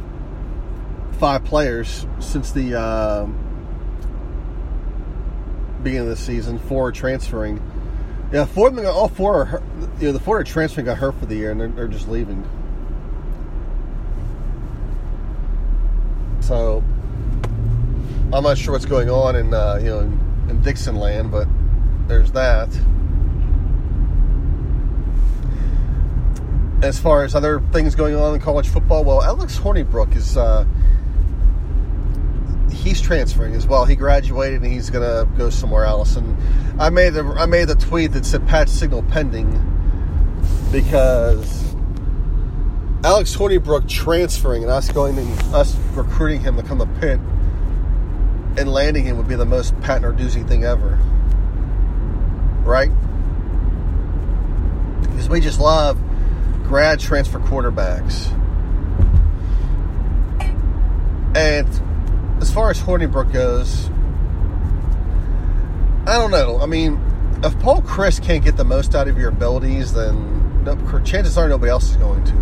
five 1.19 1.43
players 1.43 2.05
since 2.19 2.51
the 2.51 2.79
uh, 2.79 3.25
beginning 5.81 6.09
of 6.09 6.09
the 6.09 6.15
season. 6.15 6.59
Four 6.59 6.91
transferring. 6.91 7.61
Yeah, 8.31 8.45
four 8.45 8.69
of 8.69 8.75
them, 8.75 8.85
all 8.87 9.09
four 9.09 9.35
are, 9.35 9.63
you 9.99 10.07
know, 10.07 10.11
the 10.13 10.19
four 10.19 10.39
are 10.39 10.43
transferring 10.43 10.85
got 10.85 10.97
hurt 10.97 11.15
for 11.19 11.27
the 11.27 11.35
year, 11.35 11.51
and 11.51 11.61
they're, 11.61 11.67
they're 11.67 11.87
just 11.87 12.07
leaving. 12.07 12.43
So, 16.39 16.83
I'm 18.33 18.41
not 18.41 18.57
sure 18.57 18.73
what's 18.73 18.85
going 18.85 19.11
on 19.11 19.35
in, 19.35 19.53
uh, 19.53 19.77
you 19.79 19.89
know, 19.89 19.99
in, 19.99 20.49
in 20.49 20.61
Dixon 20.63 20.95
land, 20.95 21.29
but 21.29 21.47
there's 22.07 22.31
that. 22.31 22.67
As 26.81 26.97
far 26.97 27.23
as 27.23 27.35
other 27.35 27.61
things 27.71 27.93
going 27.93 28.15
on 28.15 28.33
in 28.33 28.41
college 28.41 28.67
football, 28.67 29.03
well, 29.03 29.21
Alex 29.21 29.59
Hornibrook 29.59 30.15
is, 30.15 30.35
uh, 30.35 30.65
he's 32.71 32.99
transferring 32.99 33.53
as 33.53 33.67
well. 33.67 33.85
He 33.85 33.95
graduated 33.95 34.63
and 34.63 34.71
he's 34.71 34.89
gonna 34.89 35.29
go 35.37 35.51
somewhere 35.51 35.85
else. 35.85 36.15
And 36.15 36.35
I 36.81 36.89
made 36.89 37.11
the 37.11 37.23
I 37.37 37.45
made 37.45 37.65
the 37.65 37.75
tweet 37.75 38.13
that 38.13 38.25
said 38.25 38.47
patch 38.47 38.67
signal 38.67 39.03
pending 39.03 39.47
because 40.71 41.75
Alex 43.03 43.35
Hornibrook 43.35 43.87
transferring 43.87 44.63
and 44.63 44.71
us 44.71 44.91
going 44.91 45.19
and 45.19 45.39
us 45.53 45.75
recruiting 45.93 46.41
him 46.41 46.57
to 46.57 46.63
come 46.63 46.79
to 46.79 46.87
Pitt 46.99 47.19
and 48.57 48.71
landing 48.71 49.05
him 49.05 49.17
would 49.17 49.27
be 49.27 49.35
the 49.35 49.45
most 49.45 49.79
Pat 49.81 50.01
Narduzzi 50.01 50.47
thing 50.47 50.63
ever, 50.63 50.99
right? 52.63 52.91
Because 55.01 55.29
we 55.29 55.39
just 55.39 55.59
love 55.59 55.97
grad 56.63 56.99
transfer 56.99 57.39
quarterbacks. 57.39 58.31
And 61.35 61.67
as 62.41 62.53
far 62.53 62.69
as 62.69 62.79
Hornibrook 62.79 63.33
goes, 63.33 63.89
I 66.07 66.17
don't 66.17 66.31
know. 66.31 66.59
I 66.59 66.65
mean, 66.65 66.99
if 67.43 67.57
Paul 67.59 67.81
Chryst 67.81 68.23
can't 68.23 68.43
get 68.43 68.57
the 68.57 68.65
most 68.65 68.93
out 68.95 69.07
of 69.07 69.17
your 69.17 69.29
abilities, 69.29 69.93
then 69.93 70.31
chances 71.03 71.37
are 71.37 71.47
nobody 71.47 71.69
else 71.69 71.91
is 71.91 71.97
going 71.97 72.23
to. 72.25 72.33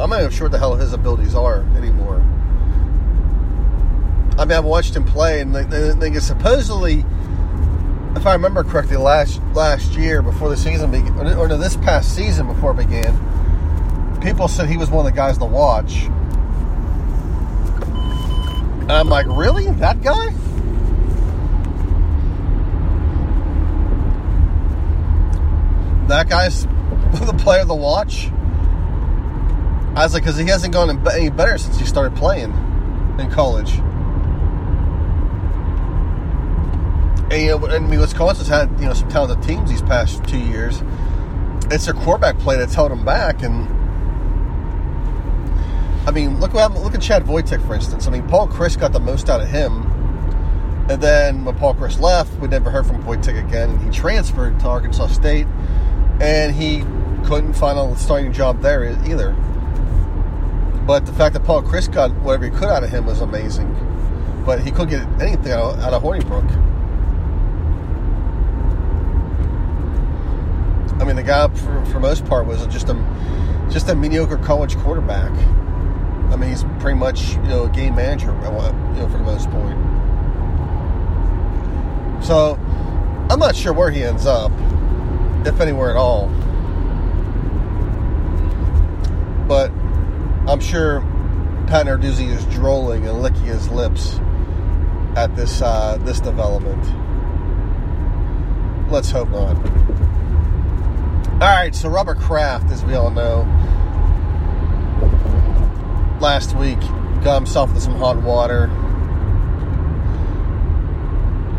I'm 0.00 0.10
not 0.10 0.20
even 0.20 0.30
sure 0.30 0.46
what 0.46 0.52
the 0.52 0.58
hell 0.58 0.74
his 0.74 0.92
abilities 0.92 1.34
are 1.34 1.60
anymore. 1.76 2.23
I 4.38 4.44
mean, 4.44 4.58
I've 4.58 4.64
watched 4.64 4.96
him 4.96 5.04
play, 5.04 5.40
and 5.40 5.54
they, 5.54 5.64
they, 5.64 6.10
they 6.10 6.18
supposedly, 6.18 7.04
if 8.16 8.26
I 8.26 8.32
remember 8.32 8.64
correctly, 8.64 8.96
last 8.96 9.40
last 9.54 9.92
year 9.92 10.22
before 10.22 10.48
the 10.48 10.56
season 10.56 10.90
began, 10.90 11.16
or 11.36 11.48
no, 11.48 11.56
this 11.56 11.76
past 11.76 12.14
season 12.14 12.46
before 12.46 12.72
it 12.72 12.78
began, 12.78 14.20
people 14.20 14.48
said 14.48 14.68
he 14.68 14.76
was 14.76 14.90
one 14.90 15.06
of 15.06 15.12
the 15.12 15.16
guys 15.16 15.38
to 15.38 15.44
watch 15.44 16.08
and 18.84 18.92
I'm 18.92 19.08
like, 19.08 19.24
really? 19.26 19.70
That 19.70 20.02
guy? 20.02 20.28
That 26.06 26.28
guy's 26.28 26.64
the 27.24 27.34
player 27.38 27.64
to 27.64 27.74
watch? 27.74 28.28
I 29.96 30.04
was 30.04 30.12
like, 30.12 30.22
because 30.22 30.36
he 30.36 30.44
hasn't 30.48 30.74
gone 30.74 30.90
any 31.08 31.30
better 31.30 31.56
since 31.56 31.78
he 31.78 31.86
started 31.86 32.14
playing 32.14 32.52
in 33.18 33.30
college. 33.30 33.80
And, 37.34 37.42
you 37.42 37.58
know, 37.58 37.66
I 37.66 37.80
mean, 37.80 37.98
Wisconsin's 37.98 38.46
had 38.46 38.70
you 38.78 38.86
know 38.86 38.94
some 38.94 39.08
talented 39.08 39.42
teams 39.42 39.68
these 39.68 39.82
past 39.82 40.22
two 40.24 40.38
years. 40.38 40.80
It's 41.68 41.86
their 41.86 41.94
quarterback 41.94 42.38
play 42.38 42.56
that's 42.56 42.74
held 42.74 42.92
them 42.92 43.04
back, 43.04 43.42
and 43.42 43.66
I 46.06 46.12
mean, 46.12 46.38
look 46.38 46.54
what 46.54 46.72
look 46.74 46.94
at 46.94 47.02
Chad 47.02 47.24
Voytik, 47.24 47.66
for 47.66 47.74
instance. 47.74 48.06
I 48.06 48.10
mean, 48.10 48.22
Paul 48.28 48.46
Chryst 48.46 48.78
got 48.78 48.92
the 48.92 49.00
most 49.00 49.28
out 49.28 49.40
of 49.40 49.48
him. 49.48 49.82
And 50.88 51.02
then 51.02 51.44
when 51.44 51.56
Paul 51.56 51.74
Chryst 51.74 51.98
left, 51.98 52.32
we 52.38 52.46
never 52.46 52.70
heard 52.70 52.86
from 52.86 53.02
Voitek 53.02 53.44
again. 53.44 53.80
He 53.80 53.90
transferred 53.90 54.60
to 54.60 54.66
Arkansas 54.68 55.08
State, 55.08 55.48
and 56.20 56.54
he 56.54 56.84
couldn't 57.26 57.54
find 57.54 57.76
a 57.76 57.96
starting 57.98 58.32
job 58.32 58.60
there 58.62 58.84
either. 59.08 59.32
But 60.86 61.04
the 61.04 61.12
fact 61.12 61.32
that 61.32 61.42
Paul 61.42 61.64
Chryst 61.64 61.92
got 61.92 62.12
whatever 62.20 62.44
he 62.44 62.50
could 62.52 62.68
out 62.68 62.84
of 62.84 62.90
him 62.90 63.06
was 63.06 63.22
amazing. 63.22 63.74
But 64.46 64.60
he 64.60 64.70
couldn't 64.70 64.90
get 64.90 65.02
anything 65.20 65.50
out 65.50 65.74
of, 65.74 65.80
out 65.80 65.94
of 65.94 66.02
Hornibrook. 66.04 66.73
I 71.00 71.04
mean, 71.04 71.16
the 71.16 71.22
guy, 71.22 71.48
for, 71.48 71.84
for 71.86 72.00
most 72.00 72.24
part, 72.26 72.46
was 72.46 72.66
just 72.66 72.88
a 72.88 72.94
just 73.70 73.88
a 73.88 73.94
mediocre 73.94 74.36
college 74.36 74.76
quarterback. 74.78 75.32
I 76.32 76.36
mean, 76.36 76.50
he's 76.50 76.64
pretty 76.78 76.98
much 76.98 77.34
you 77.34 77.42
know 77.42 77.64
a 77.64 77.70
game 77.70 77.96
manager, 77.96 78.26
you 78.26 78.40
know, 78.40 79.08
for 79.10 79.18
the 79.18 79.24
most 79.24 79.50
point. 79.50 79.78
So 82.24 82.58
I'm 83.30 83.38
not 83.38 83.56
sure 83.56 83.72
where 83.72 83.90
he 83.90 84.02
ends 84.02 84.26
up, 84.26 84.52
if 85.46 85.60
anywhere 85.60 85.90
at 85.90 85.96
all. 85.96 86.28
But 89.46 89.70
I'm 90.48 90.60
sure 90.60 91.00
Pat 91.66 91.86
Narduzzi 91.86 92.28
is 92.28 92.44
drooling 92.46 93.06
and 93.06 93.20
licking 93.20 93.44
his 93.44 93.68
lips 93.68 94.20
at 95.16 95.34
this 95.36 95.60
uh, 95.60 95.98
this 96.02 96.20
development. 96.20 96.82
Let's 98.90 99.10
hope 99.10 99.30
not. 99.30 99.56
All 101.34 101.50
right, 101.50 101.74
so 101.74 101.88
Robert 101.88 102.18
Kraft, 102.18 102.70
as 102.70 102.84
we 102.84 102.94
all 102.94 103.10
know, 103.10 103.40
last 106.20 106.56
week 106.56 106.78
got 107.24 107.34
himself 107.34 107.70
into 107.70 107.80
some 107.80 107.96
hot 107.96 108.22
water. 108.22 108.70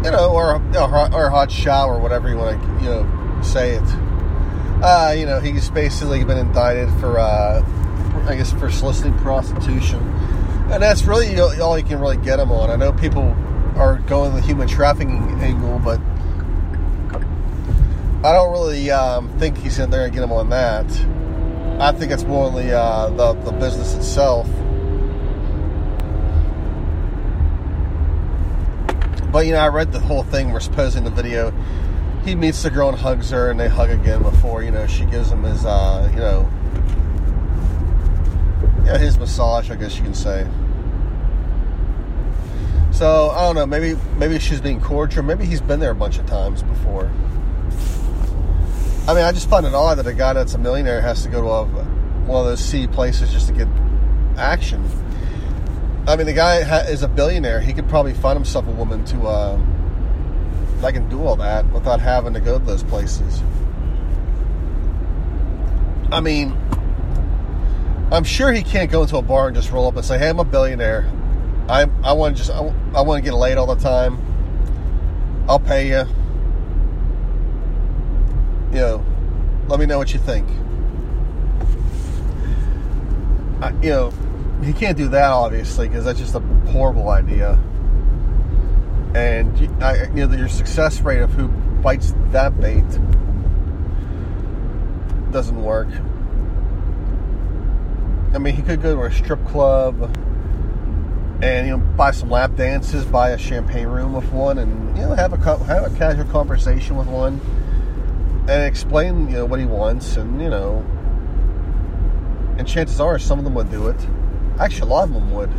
You 0.03 0.12
know, 0.12 0.32
or, 0.32 0.55
or 0.55 1.25
a 1.25 1.29
hot 1.29 1.51
shower, 1.51 2.00
whatever 2.00 2.29
you 2.29 2.38
want 2.38 2.62
to, 2.62 2.84
you 2.84 2.89
know, 2.89 3.41
say 3.44 3.75
it. 3.75 3.84
Uh, 4.82 5.13
you 5.15 5.25
know, 5.25 5.41
he's 5.41 5.70
basically 5.70 6.24
been 6.24 6.38
indicted 6.38 6.89
for, 7.01 7.20
uh, 7.20 7.62
I 8.27 8.36
guess, 8.38 8.53
for 8.53 8.72
soliciting 8.72 9.17
prostitution. 9.17 10.00
And 10.72 10.82
that's 10.82 11.03
really 11.03 11.38
all 11.38 11.77
you 11.77 11.84
can 11.84 12.00
really 12.00 12.17
get 12.17 12.39
him 12.39 12.50
on. 12.50 12.70
I 12.70 12.77
know 12.77 12.94
people 12.94 13.36
are 13.75 13.98
going 14.08 14.34
the 14.36 14.41
human 14.41 14.70
trafficking 14.70 15.22
angle, 15.41 15.79
but 15.79 16.00
I 18.25 18.34
don't 18.34 18.51
really 18.53 18.89
um, 18.89 19.29
think 19.38 19.55
he's 19.55 19.77
in 19.77 19.91
there 19.91 20.05
to 20.08 20.12
get 20.12 20.24
him 20.24 20.32
on 20.32 20.50
that. 20.50 20.89
I 21.79 21.91
think 21.91 22.12
it's 22.12 22.24
more 22.24 22.50
the, 22.50 22.75
uh, 22.75 23.10
the 23.12 23.34
the 23.34 23.51
business 23.51 23.94
itself. 23.94 24.48
But 29.32 29.46
you 29.46 29.51
know, 29.51 29.60
I 29.60 29.67
read 29.67 29.91
the 29.91 30.00
whole 30.00 30.24
thing. 30.24 30.51
We're 30.51 30.60
supposing 30.60 31.03
the 31.03 31.12
video. 31.12 31.51
He 32.24 32.34
meets 32.34 32.63
the 32.63 32.72
girl 32.72 32.89
and 32.89 32.98
hugs 32.98 33.29
her, 33.29 33.51
and 33.51 33.60
they 33.60 33.67
hug 33.67 33.91
again 33.91 34.24
before 34.24 34.63
you 34.63 34.72
know 34.72 34.88
she 34.88 35.05
gives 35.05 35.29
him 35.29 35.44
his 35.44 35.63
uh, 35.63 36.10
you 36.12 36.20
know 36.20 36.50
yeah 38.86 38.98
his 38.98 39.20
massage. 39.20 39.70
I 39.70 39.75
guess 39.75 39.98
you 39.98 40.03
can 40.03 40.15
say. 40.15 40.48
So 42.91 43.29
I 43.29 43.41
don't 43.41 43.53
know. 43.53 43.67
Maybe 43.67 44.00
maybe 44.17 44.39
she's 44.39 44.62
being 44.62 44.82
cordial. 44.82 45.22
Maybe 45.22 45.46
he's 45.46 45.62
been 45.62 45.79
there 45.79 45.91
a 45.91 45.96
bunch 45.96 46.17
of 46.17 46.25
times 46.25 46.63
before. 46.63 47.12
I 49.07 49.13
mean, 49.13 49.24
I 49.24 49.31
just 49.31 49.47
find 49.47 49.67
it 49.67 49.74
odd 49.75 50.00
that 50.00 50.07
a 50.07 50.13
guy 50.13 50.33
that's 50.33 50.55
a 50.55 50.57
millionaire 50.57 51.00
has 51.00 51.21
to 51.24 51.29
go 51.29 51.41
to 51.41 51.47
a, 51.47 51.65
one 52.25 52.39
of 52.41 52.47
those 52.47 52.59
sea 52.59 52.88
places 52.88 53.31
just 53.31 53.47
to 53.47 53.53
get 53.53 53.67
action. 54.35 54.83
I 56.07 56.15
mean, 56.15 56.25
the 56.25 56.33
guy 56.33 56.63
ha- 56.63 56.88
is 56.88 57.03
a 57.03 57.07
billionaire. 57.07 57.62
He 57.62 57.71
could 57.71 57.88
probably 57.88 58.15
find 58.15 58.35
himself 58.35 58.67
a 58.67 58.71
woman 58.71 59.05
to 59.05 59.27
uh, 59.27 59.59
that 60.81 60.93
can 60.93 61.07
do 61.07 61.24
all 61.24 61.35
that 61.35 61.71
without 61.71 62.00
having 62.00 62.33
to 62.33 62.39
go 62.39 62.57
to 62.57 62.65
those 62.65 62.83
places. 62.83 63.43
I 66.12 66.19
mean, 66.19 66.57
I'm 68.12 68.24
sure 68.24 68.51
he 68.51 68.63
can't 68.63 68.89
go 68.89 69.03
into 69.03 69.17
a 69.17 69.21
bar 69.21 69.47
and 69.47 69.55
just 69.55 69.71
roll 69.71 69.88
up 69.88 69.95
and 69.95 70.05
say, 70.05 70.17
"Hey, 70.17 70.29
I'm 70.29 70.39
a 70.39 70.43
billionaire. 70.43 71.12
I 71.69 71.88
I 72.03 72.13
want 72.13 72.38
to 72.38 72.43
just 72.43 72.51
I, 72.51 72.74
I 72.95 73.01
want 73.01 73.24
to 73.24 73.29
get 73.29 73.35
laid 73.35 73.59
all 73.59 73.67
the 73.67 73.81
time. 73.81 74.17
I'll 75.47 75.59
pay 75.59 75.89
you." 75.89 76.07
You 78.75 78.82
know, 78.82 79.05
let 79.70 79.79
me 79.79 79.86
know 79.86 79.98
what 79.98 80.13
you 80.13 80.20
think. 80.20 80.46
I, 83.62 83.72
you 83.82 83.89
know, 83.89 84.13
he 84.62 84.74
can't 84.74 84.98
do 84.98 85.08
that 85.08 85.32
obviously 85.32 85.88
because 85.88 86.03
that's 86.03 86.20
just 86.20 86.36
a 86.36 86.41
horrible 86.72 87.08
idea. 87.08 87.53
And 89.15 89.82
I, 89.82 90.08
you 90.08 90.27
know, 90.27 90.36
your 90.36 90.50
success 90.50 91.00
rate 91.00 91.22
of 91.22 91.32
who 91.32 91.48
bites 91.48 92.13
that 92.32 92.60
bait 92.60 92.84
doesn't 95.32 95.63
work. 95.63 95.88
I 98.34 98.39
mean, 98.39 98.55
he 98.55 98.62
could 98.62 98.82
go 98.82 98.94
to 98.94 99.03
a 99.03 99.12
strip 99.13 99.46
club 99.48 100.13
and 101.41 101.65
you 101.65 101.77
know 101.77 101.84
buy 101.96 102.12
some 102.12 102.29
lap 102.29 102.58
dances, 102.58 103.05
buy 103.05 103.29
a 103.29 103.38
champagne 103.38 103.88
room 103.88 104.12
with 104.12 104.29
one, 104.34 104.58
and 104.58 104.98
you 104.98 105.03
know 105.03 105.13
have 105.13 105.32
a 105.32 105.38
have 105.63 105.94
a 105.94 105.98
casual 105.98 106.25
conversation 106.25 106.98
with 106.98 107.08
one 107.08 107.39
and 108.48 108.64
explain, 108.64 109.28
you 109.28 109.38
know, 109.38 109.46
what 109.46 109.60
he 109.60 109.66
wants, 109.66 110.18
and 110.18 110.40
you 110.40 110.50
know, 110.50 110.86
and 112.58 112.68
chances 112.68 113.00
are 113.00 113.18
some 113.18 113.40
of 113.40 113.44
them 113.44 113.56
would 113.56 113.72
do 113.72 113.88
it. 113.88 114.00
Actually, 114.60 114.90
a 114.90 114.94
lot 114.94 115.04
of 115.06 115.14
them 115.14 115.32
would. 115.32 115.50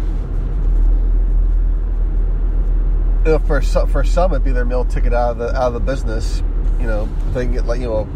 You 3.24 3.32
know, 3.32 3.38
for 3.40 3.60
some, 3.60 3.88
for 3.88 4.04
some, 4.04 4.30
it'd 4.30 4.44
be 4.44 4.52
their 4.52 4.64
meal 4.64 4.84
ticket 4.84 5.12
out 5.12 5.32
of 5.32 5.38
the 5.38 5.48
out 5.48 5.68
of 5.68 5.74
the 5.74 5.80
business. 5.80 6.44
You 6.78 6.86
know, 6.86 7.08
they 7.32 7.44
can 7.44 7.54
get 7.54 7.66
like 7.66 7.80
you 7.80 7.88
know 7.88 8.08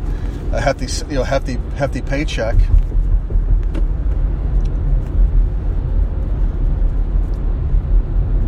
a 0.52 0.60
hefty 0.60 0.86
you 1.08 1.16
know 1.16 1.24
hefty 1.24 1.58
hefty 1.74 2.00
paycheck. 2.00 2.54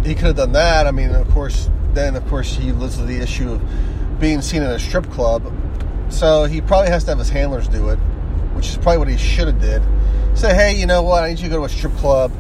He 0.05 0.15
could 0.15 0.27
have 0.27 0.37
done 0.37 0.53
that. 0.53 0.87
I 0.87 0.93
mean, 0.93 1.11
of 1.11 1.29
course, 1.31 1.69
then 1.95 2.15
of 2.15 2.27
course 2.29 2.55
he 2.55 2.71
lives 2.71 2.97
with 2.97 3.09
the 3.09 3.19
issue 3.19 3.51
of 3.53 4.21
being 4.21 4.41
seen 4.41 4.63
in 4.63 4.71
a 4.71 4.79
strip 4.79 5.11
club 5.11 5.53
so 6.12 6.44
he 6.44 6.61
probably 6.61 6.90
has 6.90 7.05
to 7.05 7.11
have 7.11 7.18
his 7.18 7.31
handlers 7.31 7.68
do 7.68 7.88
it, 7.88 7.96
which 8.55 8.68
is 8.68 8.77
probably 8.77 8.98
what 8.98 9.09
he 9.09 9.16
should 9.16 9.48
have 9.48 9.61
did. 9.61 9.83
Say, 10.35 10.55
hey, 10.55 10.79
you 10.79 10.87
know 10.87 11.03
what? 11.03 11.25
I 11.25 11.31
need 11.31 11.38
you 11.38 11.44
to 11.44 11.51
go 11.51 11.59
to 11.59 11.64
a 11.64 11.68
strip 11.68 11.94
club, 11.96 12.33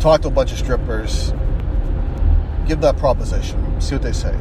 talk 0.00 0.22
to 0.22 0.28
a 0.28 0.30
bunch 0.30 0.52
of 0.52 0.58
strippers, 0.58 1.32
give 2.66 2.80
that 2.80 2.96
proposition, 2.96 3.80
see 3.80 3.94
what 3.94 4.02
they 4.02 4.12
say. 4.12 4.34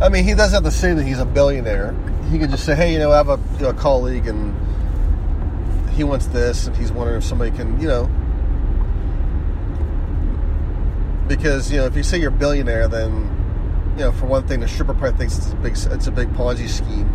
I 0.00 0.08
mean, 0.10 0.24
he 0.24 0.34
doesn't 0.34 0.62
have 0.62 0.70
to 0.70 0.76
say 0.76 0.92
that 0.92 1.04
he's 1.04 1.20
a 1.20 1.24
billionaire. 1.24 1.94
He 2.30 2.38
could 2.38 2.50
just 2.50 2.64
say, 2.64 2.74
hey, 2.74 2.92
you 2.92 2.98
know, 2.98 3.12
I 3.12 3.16
have 3.16 3.28
a, 3.28 3.40
you 3.54 3.62
know, 3.62 3.70
a 3.70 3.74
colleague 3.74 4.26
and 4.26 4.54
he 5.90 6.04
wants 6.04 6.26
this, 6.26 6.66
and 6.66 6.76
he's 6.76 6.92
wondering 6.92 7.18
if 7.18 7.24
somebody 7.24 7.50
can, 7.50 7.80
you 7.80 7.88
know, 7.88 8.10
because 11.26 11.70
you 11.72 11.78
know, 11.78 11.86
if 11.86 11.96
you 11.96 12.02
say 12.02 12.18
you're 12.18 12.28
a 12.28 12.32
billionaire, 12.32 12.86
then 12.88 13.35
you 13.96 14.02
know, 14.02 14.12
for 14.12 14.26
one 14.26 14.46
thing, 14.46 14.60
the 14.60 14.68
stripper 14.68 14.92
probably 14.92 15.16
thinks 15.16 15.38
it's 15.38 15.52
a 15.52 15.56
big 15.56 15.72
it's 15.72 16.06
a 16.06 16.12
big 16.12 16.28
Ponzi 16.34 16.68
scheme. 16.68 17.10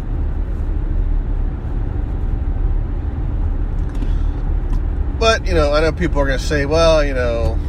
But 5.19 5.45
you 5.45 5.53
know, 5.53 5.71
I 5.71 5.81
know 5.81 5.91
people 5.91 6.19
are 6.19 6.25
going 6.25 6.39
to 6.39 6.43
say, 6.43 6.65
well, 6.65 7.05
you 7.05 7.13
know, 7.13 7.59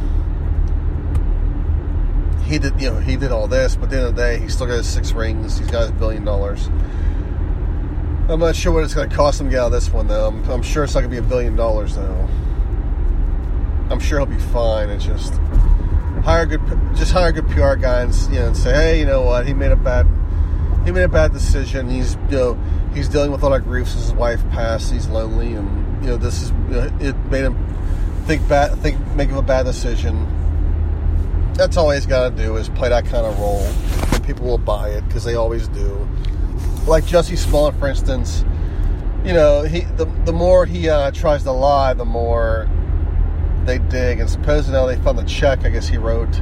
he 2.45 2.57
did, 2.57 2.81
you 2.81 2.89
know, 2.89 2.99
he 2.99 3.15
did 3.15 3.31
all 3.31 3.47
this, 3.47 3.75
but 3.75 3.85
at 3.85 3.89
the 3.91 3.97
end 3.97 4.05
of 4.07 4.15
the 4.15 4.21
day, 4.21 4.39
he 4.39 4.49
still 4.49 4.65
got 4.65 4.77
his 4.77 4.87
six 4.87 5.11
rings. 5.11 5.59
He's 5.59 5.69
got 5.69 5.83
his 5.83 5.91
billion 5.91 6.25
dollars. 6.25 6.67
I'm 8.29 8.39
not 8.39 8.55
sure 8.55 8.71
what 8.71 8.83
it's 8.83 8.95
going 8.95 9.09
to 9.09 9.15
cost 9.15 9.39
him 9.39 9.47
to 9.47 9.51
get 9.51 9.59
out 9.59 9.65
of 9.67 9.73
this 9.73 9.91
one, 9.91 10.07
though. 10.07 10.29
I'm, 10.29 10.43
I'm 10.49 10.63
sure 10.63 10.83
it's 10.83 10.95
not 10.95 11.01
going 11.01 11.11
to 11.11 11.21
be 11.21 11.23
a 11.23 11.29
billion 11.29 11.55
dollars, 11.55 11.95
though. 11.95 12.27
I'm 13.91 13.99
sure 13.99 14.17
he'll 14.17 14.25
be 14.25 14.37
fine. 14.37 14.89
It's 14.89 15.05
just 15.05 15.33
hire 16.23 16.45
good, 16.45 16.61
just 16.95 17.11
hire 17.11 17.29
a 17.29 17.33
good 17.33 17.47
PR 17.49 17.75
guy 17.75 18.01
and 18.01 18.13
you 18.31 18.39
know, 18.39 18.47
and 18.47 18.57
say, 18.57 18.73
hey, 18.73 18.99
you 18.99 19.05
know 19.05 19.21
what, 19.21 19.45
he 19.45 19.53
made 19.53 19.71
a 19.71 19.75
bad, 19.75 20.07
he 20.85 20.91
made 20.91 21.03
a 21.03 21.09
bad 21.09 21.33
decision. 21.33 21.89
He's 21.89 22.15
you 22.29 22.37
know, 22.37 22.53
he's 22.93 23.09
dealing 23.09 23.31
with 23.31 23.43
a 23.43 23.49
lot 23.49 23.59
of 23.59 23.65
grief 23.65 23.87
since 23.87 24.05
his 24.05 24.13
wife 24.13 24.41
passed. 24.49 24.91
He's 24.91 25.07
lonely, 25.07 25.53
and 25.53 26.03
you 26.03 26.11
know, 26.11 26.17
this 26.17 26.41
is 26.41 26.51
you 26.51 26.75
know, 26.75 26.97
it 26.99 27.15
made 27.29 27.43
him 27.43 27.57
think 28.25 28.47
bad, 28.47 28.77
think 28.79 28.99
make 29.15 29.29
him 29.29 29.37
a 29.37 29.41
bad 29.41 29.63
decision. 29.63 30.29
That's 31.55 31.77
all 31.77 31.91
he's 31.91 32.07
got 32.07 32.35
to 32.35 32.43
do 32.43 32.55
is 32.55 32.69
play 32.69 32.89
that 32.89 33.05
kind 33.05 33.25
of 33.25 33.37
role, 33.37 33.61
and 34.13 34.25
people 34.25 34.47
will 34.47 34.57
buy 34.57 34.89
it 34.89 35.05
because 35.07 35.23
they 35.23 35.35
always 35.35 35.67
do. 35.67 36.07
Like 36.87 37.03
Jussie 37.03 37.37
Smollett, 37.37 37.75
for 37.75 37.87
instance, 37.87 38.43
you 39.25 39.33
know, 39.33 39.63
he 39.63 39.81
the 39.81 40.05
the 40.25 40.33
more 40.33 40.65
he 40.65 40.89
uh, 40.89 41.11
tries 41.11 41.43
to 41.43 41.51
lie, 41.51 41.93
the 41.93 42.05
more 42.05 42.69
they 43.65 43.77
dig, 43.77 44.19
and 44.19 44.29
supposedly 44.29 44.95
they 44.95 45.01
found 45.01 45.17
the 45.17 45.23
check. 45.23 45.65
I 45.65 45.69
guess 45.69 45.87
he 45.87 45.97
wrote, 45.97 46.35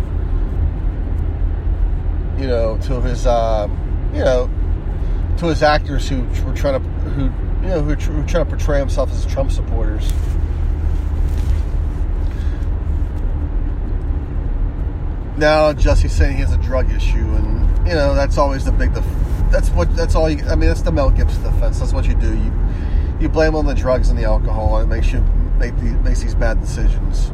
you 2.38 2.48
know, 2.48 2.78
to 2.84 3.02
his, 3.02 3.26
uh, 3.26 3.68
you 4.14 4.20
know, 4.20 4.50
to 5.38 5.48
his 5.48 5.64
actors 5.64 6.08
who 6.08 6.24
were 6.46 6.54
trying 6.54 6.82
to, 6.82 6.90
who 7.12 7.24
you 7.62 7.68
know, 7.68 7.82
who 7.82 7.90
were 7.90 7.96
trying 7.96 8.46
to 8.46 8.46
portray 8.46 8.80
himself 8.80 9.12
as 9.12 9.26
Trump 9.26 9.52
supporters. 9.52 10.12
Now 15.38 15.74
Jussie's 15.74 16.12
saying 16.12 16.36
he 16.36 16.42
has 16.42 16.54
a 16.54 16.58
drug 16.58 16.92
issue, 16.92 17.18
and 17.18 17.88
you 17.88 17.94
know 17.94 18.14
that's 18.14 18.38
always 18.38 18.66
the 18.66 18.72
big. 18.72 18.94
Def- 18.94 19.06
that's 19.52 19.70
what. 19.70 19.96
That's 19.96 20.16
all. 20.16 20.30
You, 20.30 20.44
I 20.46 20.56
mean, 20.56 20.70
that's 20.70 20.82
the 20.82 20.92
Mel 20.92 21.10
Gibson 21.10 21.42
defense. 21.44 21.80
That's 21.80 21.94
what 21.94 22.06
you 22.06 22.16
do. 22.16 22.36
You 22.36 22.54
you 23.20 23.30
blame 23.30 23.56
on 23.56 23.66
the 23.66 23.74
drugs 23.74 24.10
and 24.10 24.18
the 24.18 24.26
alcohol, 24.26 24.78
and 24.78 24.92
it 24.92 24.96
makes 24.96 25.12
you 25.12 25.24
make 25.62 25.76
the, 25.78 25.92
makes 26.02 26.22
these 26.22 26.34
bad 26.34 26.60
decisions. 26.60 27.32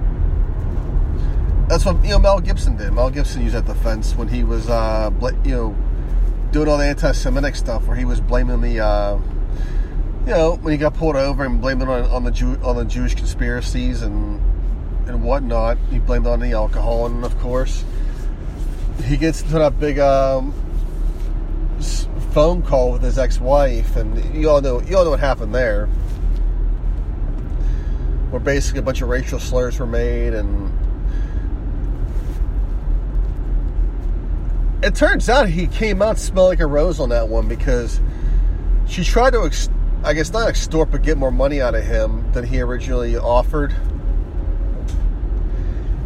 That's 1.70 1.86
what 1.86 2.04
you 2.04 2.12
know. 2.12 2.20
Mel 2.20 2.40
Gibson 2.40 2.76
did. 2.78 2.92
Mel 2.94 3.10
Gibson 3.10 3.42
used 3.42 3.56
that 3.56 3.66
defense 3.66 4.16
when 4.16 4.28
he 4.28 4.44
was, 4.44 4.70
uh, 4.70 5.10
you 5.44 5.52
know, 5.52 5.76
doing 6.52 6.68
all 6.68 6.78
the 6.78 6.86
anti-Semitic 6.86 7.56
stuff, 7.56 7.88
where 7.88 7.96
he 7.96 8.06
was 8.06 8.20
blaming 8.20 8.62
the, 8.62 8.80
uh, 8.80 9.18
you 10.26 10.32
know, 10.32 10.56
when 10.62 10.74
he 10.74 10.78
got 10.78 10.94
pulled 10.94 11.16
over 11.16 11.46
and 11.46 11.62
blaming 11.62 11.88
on, 11.88 12.04
on 12.06 12.24
the 12.24 12.32
Jew, 12.32 12.58
on 12.64 12.76
the 12.76 12.86
Jewish 12.86 13.16
conspiracies 13.16 14.02
and 14.02 14.42
and 15.08 15.24
whatnot. 15.24 15.78
He 15.90 16.00
blamed 16.00 16.28
on 16.28 16.42
the 16.42 16.52
alcohol, 16.52 17.06
and 17.06 17.24
of 17.24 17.38
course, 17.40 17.86
he 19.06 19.16
gets 19.16 19.42
into 19.42 19.60
that 19.60 19.80
big 19.80 20.00
um, 20.00 20.54
phone 22.34 22.62
call 22.62 22.92
with 22.92 23.04
his 23.04 23.18
ex-wife, 23.18 23.96
and 23.96 24.36
you 24.36 24.50
all 24.50 24.62
know 24.62 24.82
you 24.82 24.98
all 24.98 25.06
know 25.06 25.12
what 25.12 25.22
happened 25.22 25.56
there 25.56 25.88
where 28.30 28.40
basically 28.40 28.80
a 28.80 28.84
bunch 28.84 29.02
of 29.02 29.10
racial 29.10 29.40
slurs 29.40 29.80
were 29.80 29.88
made 29.88 30.34
and 30.34 30.72
it 34.84 34.96
turns 34.96 35.28
out 35.28 35.50
he 35.50 35.68
came 35.68 36.02
out 36.02 36.18
smelling 36.18 36.52
like 36.52 36.60
a 36.60 36.68
rose 36.68 37.00
on 37.00 37.10
that 37.10 37.28
one 37.30 37.48
because 37.48 38.00
she 38.88 39.04
tried 39.04 39.32
to, 39.32 39.44
ex- 39.44 39.70
I 40.04 40.14
guess, 40.14 40.32
not 40.32 40.48
extort, 40.48 40.92
but 40.92 41.02
get 41.02 41.18
more 41.18 41.32
money 41.32 41.62
out 41.62 41.76
of 41.76 41.84
him 41.84 42.32
than 42.32 42.46
he 42.46 42.62
originally 42.62 43.18
offered. 43.18 43.76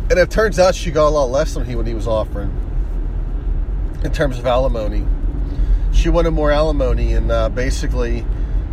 And 0.09 0.19
it 0.19 0.31
turns 0.31 0.57
out 0.57 0.73
she 0.73 0.91
got 0.91 1.07
a 1.07 1.09
lot 1.09 1.25
less 1.25 1.53
than 1.53 1.65
he 1.65 1.75
when 1.75 1.85
he 1.85 1.93
was 1.93 2.07
offering 2.07 2.51
in 4.03 4.11
terms 4.11 4.39
of 4.39 4.45
alimony. 4.45 5.05
She 5.93 6.09
wanted 6.09 6.31
more 6.31 6.51
alimony, 6.51 7.13
and 7.13 7.31
uh, 7.31 7.49
basically, 7.49 8.25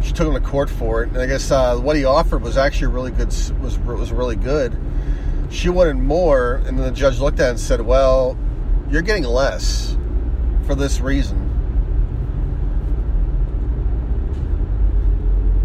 she 0.02 0.12
took 0.12 0.28
him 0.28 0.34
to 0.34 0.40
court 0.40 0.70
for 0.70 1.02
it. 1.02 1.08
And 1.10 1.18
I 1.18 1.26
guess 1.26 1.50
uh, 1.50 1.76
what 1.76 1.96
he 1.96 2.04
offered 2.04 2.42
was 2.42 2.56
actually 2.56 2.88
really 2.88 3.10
good. 3.10 3.28
was 3.60 3.78
was 3.78 4.12
really 4.12 4.36
good. 4.36 4.76
She 5.50 5.68
wanted 5.68 5.96
more, 5.96 6.56
and 6.66 6.78
then 6.78 6.86
the 6.86 6.90
judge 6.92 7.18
looked 7.20 7.40
at 7.40 7.46
it 7.46 7.50
and 7.50 7.60
said, 7.60 7.80
"Well, 7.80 8.36
you're 8.90 9.02
getting 9.02 9.24
less 9.24 9.96
for 10.66 10.74
this 10.74 11.00
reason." 11.00 11.44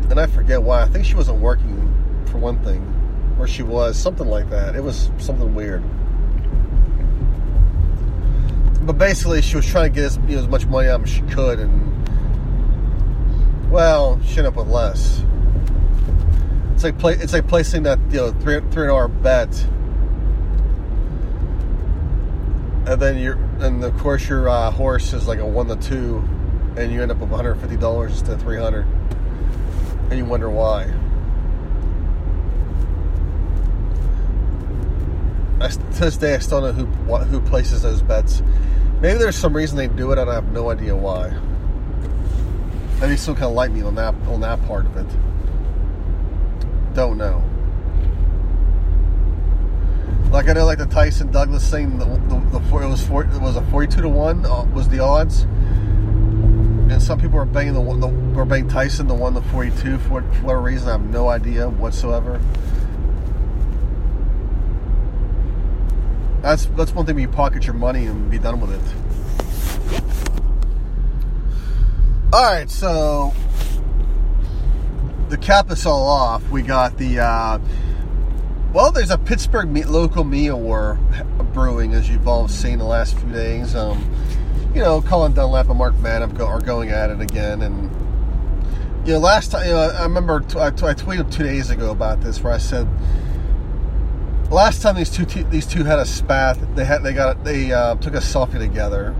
And 0.10 0.20
I 0.20 0.28
forget 0.28 0.62
why. 0.62 0.84
I 0.84 0.88
think 0.88 1.06
she 1.06 1.16
wasn't 1.16 1.40
working 1.40 2.24
for 2.28 2.38
one 2.38 2.60
thing 2.64 2.82
where 3.38 3.48
she 3.48 3.64
was, 3.64 3.98
something 3.98 4.28
like 4.28 4.50
that. 4.52 4.76
It 4.76 4.84
was 4.84 5.10
something 5.18 5.56
weird. 5.56 5.84
But 8.86 8.98
basically, 8.98 9.42
she 9.42 9.56
was 9.56 9.66
trying 9.66 9.92
to 9.92 9.96
get 9.96 10.06
as, 10.06 10.18
you 10.28 10.36
know, 10.36 10.44
as 10.44 10.48
much 10.48 10.66
money 10.68 10.90
out 10.90 11.02
as 11.02 11.10
she 11.10 11.22
could, 11.24 11.60
and 11.60 11.93
well, 13.74 14.20
ended 14.30 14.46
up 14.46 14.56
with 14.56 14.68
less. 14.68 15.24
It's 16.76 16.84
like 16.84 17.00
play, 17.00 17.16
it's 17.16 17.34
like 17.34 17.48
placing 17.48 17.82
that 17.84 17.98
you 18.12 18.18
know 18.18 18.32
three 18.34 18.62
three 18.70 18.86
dollar 18.86 19.08
bet, 19.08 19.50
and 22.86 23.02
then 23.02 23.18
you're 23.18 23.40
and 23.62 23.84
of 23.84 23.98
course 23.98 24.30
your 24.30 24.48
uh, 24.48 24.70
horse 24.70 25.12
is 25.14 25.28
like 25.28 25.40
a 25.40 25.46
one 25.46 25.68
to 25.70 25.76
two, 25.76 26.18
and 26.78 26.92
you 26.92 27.02
end 27.02 27.10
up 27.10 27.18
with 27.18 27.32
one 27.32 27.44
hundred 27.44 27.56
fifty 27.56 27.76
dollars 27.76 28.22
of 28.22 28.40
three 28.40 28.60
hundred, 28.60 28.86
and 30.12 30.20
you 30.20 30.26
wonder 30.26 30.52
why. 30.52 30.84
I, 35.60 35.70
to 35.70 36.00
this 36.00 36.18
day, 36.18 36.36
I 36.36 36.40
still 36.40 36.62
don't 36.62 36.78
know 36.78 36.86
who 36.86 37.26
who 37.26 37.42
places 37.42 37.82
those 37.82 38.04
bets. 38.04 38.44
Maybe 39.02 39.18
there's 39.18 39.36
some 39.36 39.56
reason 39.56 39.78
they 39.78 39.88
do 39.88 40.12
it, 40.12 40.20
and 40.20 40.30
I 40.30 40.36
have 40.36 40.52
no 40.52 40.70
idea 40.70 40.96
why. 40.96 41.34
Maybe 43.04 43.18
still 43.18 43.34
kind 43.34 43.48
of 43.48 43.52
light 43.52 43.70
me 43.70 43.82
on 43.82 43.96
that 43.96 44.16
on 44.30 44.40
that 44.40 44.66
part 44.66 44.86
of 44.86 44.96
it. 44.96 45.06
Don't 46.94 47.18
know. 47.18 47.44
Like 50.32 50.48
I 50.48 50.54
know, 50.54 50.64
like 50.64 50.78
the 50.78 50.86
Tyson 50.86 51.30
Douglas 51.30 51.70
thing, 51.70 51.98
the, 51.98 52.06
the, 52.06 52.40
the 52.58 52.78
it 52.78 52.88
was 52.88 53.06
four, 53.06 53.26
it 53.26 53.42
was 53.42 53.58
a 53.58 53.62
forty-two 53.64 54.04
to 54.04 54.08
one 54.08 54.46
uh, 54.46 54.64
was 54.74 54.88
the 54.88 55.00
odds, 55.00 55.42
and 55.42 57.04
some 57.04 57.20
people 57.20 57.38
are 57.40 57.46
banging 57.46 57.74
the, 57.74 57.82
one, 57.82 58.00
the 58.00 58.08
were 58.08 58.46
banging 58.46 58.70
Tyson 58.70 59.08
the 59.08 59.14
one 59.14 59.34
the 59.34 59.42
forty-two 59.42 59.98
for, 59.98 60.22
for 60.22 60.44
whatever 60.44 60.62
reason. 60.62 60.88
I 60.88 60.94
have 60.94 61.02
no 61.02 61.28
idea 61.28 61.68
whatsoever. 61.68 62.40
That's 66.42 66.68
that's 66.68 66.94
one 66.94 67.06
thing 67.06 67.20
you 67.20 67.28
pocket 67.28 67.66
your 67.66 67.76
money 67.76 68.06
and 68.06 68.32
be 68.32 68.40
done 68.40 68.62
with 68.62 68.72
it. 68.72 68.82
All 72.34 72.44
right, 72.44 72.68
so 72.68 73.32
to 75.30 75.38
cap 75.38 75.68
this 75.68 75.86
all 75.86 76.08
off, 76.08 76.50
we 76.50 76.64
got 76.64 76.98
the 76.98 77.20
uh, 77.20 77.60
well. 78.74 78.92
There's 78.92 79.12
a 79.12 79.20
Pittsburgh 79.20 79.70
meat, 79.70 79.86
local 79.86 80.24
meal 80.24 80.60
war 80.60 80.98
brewing, 81.54 81.94
as 81.94 82.10
you've 82.10 82.28
all 82.28 82.48
seen 82.48 82.80
the 82.80 82.86
last 82.86 83.16
few 83.20 83.32
days. 83.32 83.76
Um, 83.76 84.12
you 84.74 84.82
know, 84.82 85.00
Colin 85.04 85.34
Dunlap 85.34 85.70
and 85.70 85.78
Mark 85.78 85.96
Madden 86.00 86.42
are 86.42 86.60
going 86.60 86.90
at 86.90 87.12
it 87.12 87.22
again, 87.22 87.62
and 87.62 87.92
you 89.06 89.14
know, 89.14 89.20
last 89.20 89.52
time 89.52 89.68
you 89.68 89.74
know, 89.74 89.92
I 89.92 90.02
remember 90.02 90.40
t- 90.40 90.58
I, 90.58 90.72
t- 90.72 90.88
I 90.88 90.96
tweeted 90.96 91.32
two 91.32 91.44
days 91.44 91.70
ago 91.70 91.92
about 91.92 92.22
this, 92.22 92.42
where 92.42 92.54
I 92.54 92.58
said 92.58 92.88
last 94.50 94.82
time 94.82 94.96
these 94.96 95.12
two 95.12 95.26
these 95.26 95.68
two 95.68 95.84
had 95.84 96.00
a 96.00 96.06
spat, 96.06 96.58
they 96.76 96.84
had 96.84 97.04
they 97.04 97.14
got 97.14 97.44
they 97.44 97.72
uh, 97.72 97.94
took 97.98 98.16
a 98.16 98.22
selfie 98.22 98.58
together, 98.58 99.16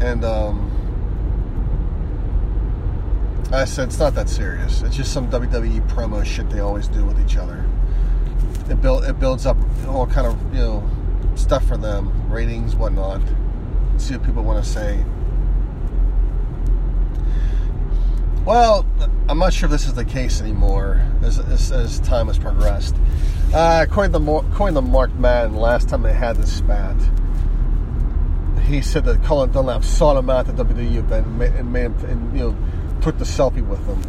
and 0.00 0.24
um, 0.24 0.70
I 3.52 3.64
said 3.64 3.88
it's 3.88 3.98
not 3.98 4.14
that 4.14 4.28
serious. 4.28 4.82
It's 4.82 4.96
just 4.96 5.12
some 5.12 5.30
WWE 5.30 5.88
promo 5.88 6.24
shit 6.24 6.50
they 6.50 6.60
always 6.60 6.88
do 6.88 7.04
with 7.04 7.20
each 7.20 7.36
other. 7.36 7.64
It 8.68 8.80
build 8.80 9.04
it 9.04 9.18
builds 9.20 9.46
up 9.46 9.56
all 9.88 10.06
kind 10.06 10.26
of 10.26 10.54
you 10.54 10.60
know 10.60 10.90
stuff 11.36 11.66
for 11.66 11.76
them, 11.76 12.30
ratings, 12.30 12.74
whatnot. 12.74 13.20
See 13.98 14.16
what 14.16 14.26
people 14.26 14.42
want 14.42 14.64
to 14.64 14.70
say. 14.70 15.04
Well, 18.44 18.86
I'm 19.28 19.38
not 19.38 19.52
sure 19.52 19.66
if 19.66 19.72
this 19.72 19.86
is 19.86 19.94
the 19.94 20.04
case 20.04 20.40
anymore 20.40 21.04
as, 21.22 21.40
as, 21.40 21.72
as 21.72 21.98
time 22.00 22.28
has 22.28 22.38
progressed. 22.38 22.94
Uh, 23.52 23.84
according, 23.88 24.12
to, 24.12 24.36
according 24.36 24.90
Mark 24.90 25.12
Madden, 25.14 25.56
last 25.56 25.88
time 25.88 26.02
they 26.02 26.12
had 26.12 26.36
this 26.36 26.58
spat, 26.58 26.96
he 28.66 28.82
said 28.82 29.04
that 29.04 29.22
Colin 29.24 29.52
Dunlap 29.52 29.84
sought 29.84 30.16
him 30.16 30.28
out 30.28 30.48
at 30.48 30.56
the 30.56 30.64
WWE 30.64 30.96
event 30.96 31.26
and, 31.26 31.76
and, 31.76 31.76
and 32.04 32.38
you 32.38 32.44
know, 32.44 32.56
took 33.00 33.18
the 33.18 33.24
selfie 33.24 33.66
with 33.66 33.84
him. 33.86 34.02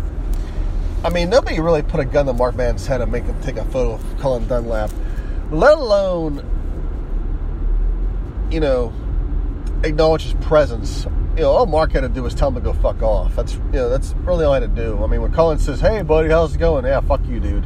I 1.03 1.09
mean, 1.09 1.29
nobody 1.29 1.59
really 1.59 1.83
put 1.83 1.99
a 1.99 2.05
gun 2.05 2.25
to 2.25 2.33
Mark 2.33 2.55
Madden's 2.55 2.87
head 2.87 3.01
and 3.01 3.11
make 3.11 3.23
him 3.25 3.39
take 3.41 3.57
a 3.57 3.65
photo 3.65 3.93
of 3.93 4.19
Colin 4.19 4.47
Dunlap, 4.47 4.91
let 5.51 5.77
alone, 5.77 6.43
you 8.51 8.59
know, 8.59 8.93
acknowledge 9.83 10.23
his 10.23 10.33
presence 10.45 11.05
you 11.37 11.43
know, 11.43 11.51
all 11.51 11.67
Mark 11.67 11.91
had 11.91 12.01
to 12.01 12.09
do 12.09 12.23
was 12.23 12.33
tell 12.33 12.47
him 12.47 12.55
to 12.55 12.61
go 12.61 12.73
fuck 12.73 13.03
off. 13.03 13.35
That's 13.35 13.53
you 13.53 13.73
know, 13.73 13.89
that's 13.89 14.15
really 14.23 14.43
all 14.43 14.53
I 14.53 14.59
had 14.59 14.75
to 14.75 14.81
do. 14.81 15.03
I 15.03 15.07
mean, 15.07 15.21
when 15.21 15.31
Colin 15.31 15.59
says, 15.59 15.79
"Hey, 15.79 16.01
buddy, 16.01 16.29
how's 16.29 16.55
it 16.55 16.57
going?" 16.57 16.83
Yeah, 16.83 16.99
fuck 17.01 17.21
you, 17.27 17.39
dude. 17.39 17.63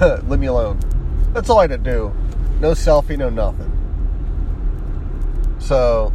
Leave 0.28 0.38
me 0.38 0.46
alone. 0.46 0.78
That's 1.32 1.50
all 1.50 1.58
I 1.58 1.62
had 1.66 1.70
to 1.70 1.78
do. 1.78 2.14
No 2.60 2.70
selfie, 2.70 3.18
no 3.18 3.30
nothing. 3.30 3.71
So. 5.62 6.12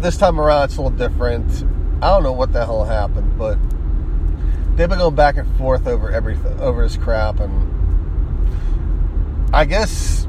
This 0.00 0.18
time 0.18 0.38
around, 0.38 0.64
it's 0.64 0.76
a 0.76 0.82
little 0.82 0.96
different. 0.96 1.64
I 2.02 2.10
don't 2.10 2.22
know 2.22 2.32
what 2.32 2.52
the 2.52 2.64
hell 2.64 2.84
happened, 2.84 3.38
but 3.38 3.58
they've 4.76 4.88
been 4.88 4.98
going 4.98 5.14
back 5.14 5.38
and 5.38 5.56
forth 5.56 5.86
over 5.86 6.10
everything, 6.10 6.60
over 6.60 6.82
his 6.82 6.98
crap, 6.98 7.40
and 7.40 7.72
I 9.54 9.64
guess 9.64 10.28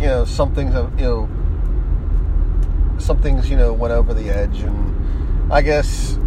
you 0.00 0.06
know 0.06 0.24
some 0.24 0.54
things 0.54 0.72
have 0.72 0.98
you 0.98 1.04
know 1.04 1.28
some 2.98 3.20
things 3.20 3.50
you 3.50 3.58
know 3.58 3.74
went 3.74 3.92
over 3.92 4.14
the 4.14 4.30
edge, 4.30 4.60
and 4.60 5.52
I 5.52 5.60
guess 5.60 6.18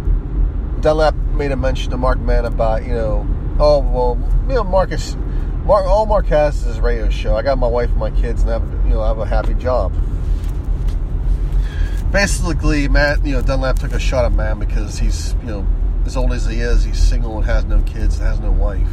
Dunlap 0.80 1.16
made 1.34 1.50
a 1.50 1.56
mention 1.56 1.90
to 1.90 1.96
Mark 1.96 2.20
Mann 2.20 2.44
about 2.44 2.84
you 2.84 2.92
know 2.92 3.26
oh 3.58 3.80
well 3.80 4.16
you 4.48 4.54
know 4.54 4.64
Marcus 4.64 5.16
Mark 5.66 5.84
all 5.84 6.06
Mark 6.06 6.26
has 6.26 6.58
is 6.58 6.64
his 6.64 6.80
radio 6.80 7.10
show. 7.10 7.34
I 7.34 7.42
got 7.42 7.58
my 7.58 7.66
wife 7.66 7.90
and 7.90 7.98
my 7.98 8.12
kids, 8.12 8.42
and 8.42 8.50
I 8.50 8.52
have 8.60 8.84
you 8.84 8.90
know 8.92 9.02
I 9.02 9.08
have 9.08 9.18
a 9.18 9.26
happy 9.26 9.54
job. 9.54 9.92
Basically, 12.12 12.86
Matt 12.86 13.26
you 13.26 13.32
know 13.32 13.42
Dunlap 13.42 13.80
took 13.80 13.92
a 13.92 13.98
shot 13.98 14.24
at 14.24 14.32
Matt 14.32 14.60
because 14.60 14.96
he's 14.96 15.34
you 15.40 15.48
know 15.48 15.66
as 16.04 16.16
old 16.16 16.32
as 16.32 16.46
he 16.46 16.60
is, 16.60 16.84
he's 16.84 17.02
single 17.02 17.38
and 17.38 17.44
has 17.46 17.64
no 17.64 17.82
kids 17.82 18.20
and 18.20 18.28
has 18.28 18.38
no 18.38 18.52
wife. 18.52 18.86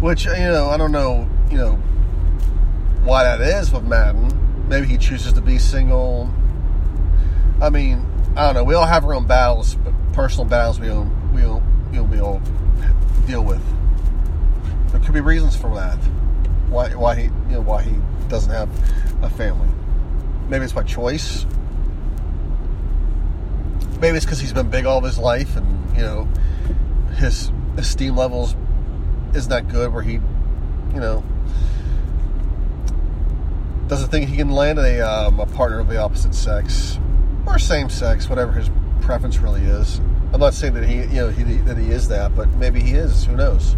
Which 0.00 0.24
you 0.24 0.32
know 0.32 0.70
I 0.70 0.76
don't 0.76 0.90
know 0.90 1.30
you 1.52 1.58
know 1.58 1.76
why 3.04 3.22
that 3.22 3.40
is 3.40 3.72
with 3.72 3.84
Madden. 3.84 4.68
Maybe 4.68 4.88
he 4.88 4.98
chooses 4.98 5.34
to 5.34 5.40
be 5.40 5.58
single. 5.58 6.28
I 7.62 7.70
mean, 7.70 8.04
I 8.34 8.46
don't 8.46 8.54
know. 8.54 8.64
We 8.64 8.74
all 8.74 8.86
have 8.86 9.04
our 9.04 9.14
own 9.14 9.28
battles, 9.28 9.76
personal 10.14 10.46
battles 10.46 10.80
we 10.80 10.88
all, 10.88 11.08
we 11.32 11.44
all, 11.44 11.62
you 11.92 11.98
know, 11.98 12.02
we 12.02 12.20
all 12.20 12.42
deal 13.26 13.44
with. 13.44 13.62
There 14.90 15.00
could 15.00 15.14
be 15.14 15.20
reasons 15.20 15.56
for 15.56 15.74
that. 15.74 15.96
Why 16.68 16.94
why 16.94 17.14
he 17.14 17.22
you 17.24 17.30
know 17.50 17.60
why 17.60 17.82
he 17.82 17.94
doesn't 18.28 18.50
have 18.50 18.68
a 19.22 19.30
family. 19.30 19.68
Maybe 20.48 20.64
it's 20.64 20.72
by 20.72 20.82
choice. 20.82 21.46
Maybe 24.00 24.16
it's 24.16 24.24
because 24.24 24.40
he's 24.40 24.52
been 24.52 24.70
big 24.70 24.86
all 24.86 24.98
of 24.98 25.04
his 25.04 25.18
life, 25.18 25.56
and 25.56 25.96
you 25.96 26.02
know 26.02 26.28
his 27.16 27.52
esteem 27.76 28.16
levels 28.16 28.56
isn't 29.34 29.50
that 29.50 29.68
good. 29.68 29.92
Where 29.92 30.02
he, 30.02 30.14
you 30.14 31.00
know, 31.00 31.24
doesn't 33.88 34.10
think 34.10 34.28
he 34.28 34.36
can 34.36 34.50
land 34.50 34.78
a, 34.78 35.00
um, 35.00 35.40
a 35.40 35.46
partner 35.46 35.80
of 35.80 35.88
the 35.88 35.98
opposite 35.98 36.34
sex 36.34 36.98
or 37.46 37.58
same 37.58 37.90
sex, 37.90 38.28
whatever 38.28 38.52
his 38.52 38.70
preference 39.00 39.38
really 39.38 39.62
is. 39.62 39.98
I'm 40.32 40.38
not 40.40 40.54
saying 40.54 40.74
that 40.74 40.84
he, 40.84 40.98
you 40.98 41.08
know, 41.08 41.28
he, 41.28 41.42
that 41.42 41.76
he 41.76 41.90
is 41.90 42.06
that, 42.08 42.36
but 42.36 42.48
maybe 42.54 42.80
he 42.80 42.92
is. 42.92 43.24
Who 43.24 43.36
knows? 43.36 43.74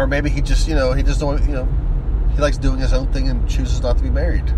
Or 0.00 0.06
maybe 0.06 0.30
he 0.30 0.40
just, 0.40 0.66
you 0.66 0.74
know, 0.74 0.94
he 0.94 1.02
just 1.02 1.20
don't, 1.20 1.46
you 1.46 1.52
know, 1.52 1.68
he 2.34 2.40
likes 2.40 2.56
doing 2.56 2.78
his 2.78 2.94
own 2.94 3.12
thing 3.12 3.28
and 3.28 3.46
chooses 3.46 3.82
not 3.82 3.98
to 3.98 4.02
be 4.02 4.08
married. 4.08 4.50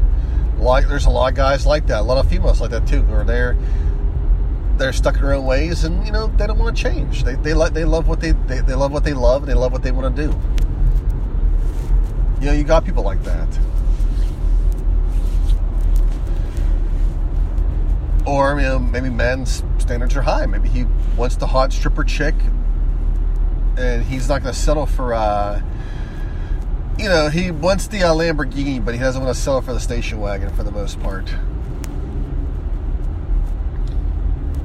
Like, 0.59 0.87
there's 0.87 1.07
a 1.07 1.11
lot 1.11 1.33
of 1.33 1.35
guys 1.35 1.67
like 1.67 1.89
that, 1.89 1.99
a 1.99 2.03
lot 2.03 2.25
of 2.25 2.31
females 2.31 2.61
like 2.61 2.71
that 2.71 2.87
too, 2.87 3.03
who 3.03 3.13
are. 3.13 3.57
They're 4.77 4.93
stuck 4.93 5.17
in 5.17 5.23
their 5.23 5.33
own 5.35 5.45
ways, 5.45 5.83
and 5.83 6.07
you 6.07 6.13
know 6.13 6.29
they 6.29 6.47
don't 6.47 6.59
want 6.61 6.77
to 6.77 6.83
change. 6.83 7.25
They 7.25 7.35
they 7.35 7.55
like 7.55 7.73
they 7.73 7.85
love 7.85 8.07
what 8.07 8.21
they, 8.21 8.31
they 8.31 8.61
they 8.61 8.75
love 8.75 8.93
what 8.93 9.03
they 9.03 9.15
love, 9.15 9.43
and 9.43 9.51
they 9.51 9.55
love 9.55 9.73
what 9.73 9.83
they 9.83 9.91
want 9.91 10.15
to 10.15 10.29
do 10.29 10.37
You 12.41 12.47
know, 12.47 12.53
you 12.53 12.63
got 12.63 12.85
people 12.85 13.03
like 13.03 13.23
that. 13.25 13.49
Or 18.27 18.61
you 18.61 18.67
know, 18.67 18.79
maybe 18.79 19.11
men's 19.11 19.65
standards 19.79 20.15
are 20.15 20.23
high. 20.23 20.47
Maybe 20.47 20.69
he 20.69 20.85
wants 21.17 21.35
the 21.35 21.49
hot 21.49 21.73
stripper 21.73 22.05
chick, 22.05 22.37
and 23.77 24.05
he's 24.05 24.29
not 24.29 24.43
going 24.43 24.55
to 24.55 24.59
settle 24.59 24.87
for. 24.87 25.15
Uh, 25.15 25.63
you 26.99 27.09
know, 27.09 27.29
he 27.29 27.51
wants 27.51 27.87
the 27.87 28.03
uh, 28.03 28.13
Lamborghini, 28.13 28.85
but 28.85 28.95
he 28.95 29.01
doesn't 29.01 29.23
want 29.23 29.35
to 29.35 29.41
settle 29.41 29.63
for 29.63 29.73
the 29.73 29.81
station 29.81 30.21
wagon 30.21 30.51
for 30.51 30.63
the 30.63 30.71
most 30.71 31.01
part. 31.01 31.29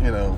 You 0.01 0.11
know, 0.11 0.37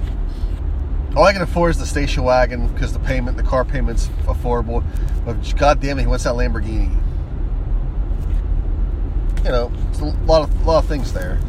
all 1.15 1.25
I 1.25 1.33
can 1.33 1.41
afford 1.41 1.71
is 1.71 1.77
the 1.77 1.85
station 1.85 2.23
wagon 2.23 2.67
because 2.67 2.93
the 2.93 2.99
payment, 2.99 3.37
the 3.37 3.43
car 3.43 3.65
payment's 3.65 4.07
affordable. 4.25 4.83
But 5.25 5.53
god 5.57 5.81
damn 5.81 5.97
it, 5.97 6.03
he 6.03 6.07
wants 6.07 6.23
that 6.23 6.35
Lamborghini. 6.35 6.95
You 9.43 9.51
know, 9.51 9.71
it's 9.89 9.99
a 9.99 10.05
lot 10.05 10.43
of 10.43 10.65
lot 10.65 10.83
of 10.83 10.89
things 10.89 11.11
there. 11.11 11.39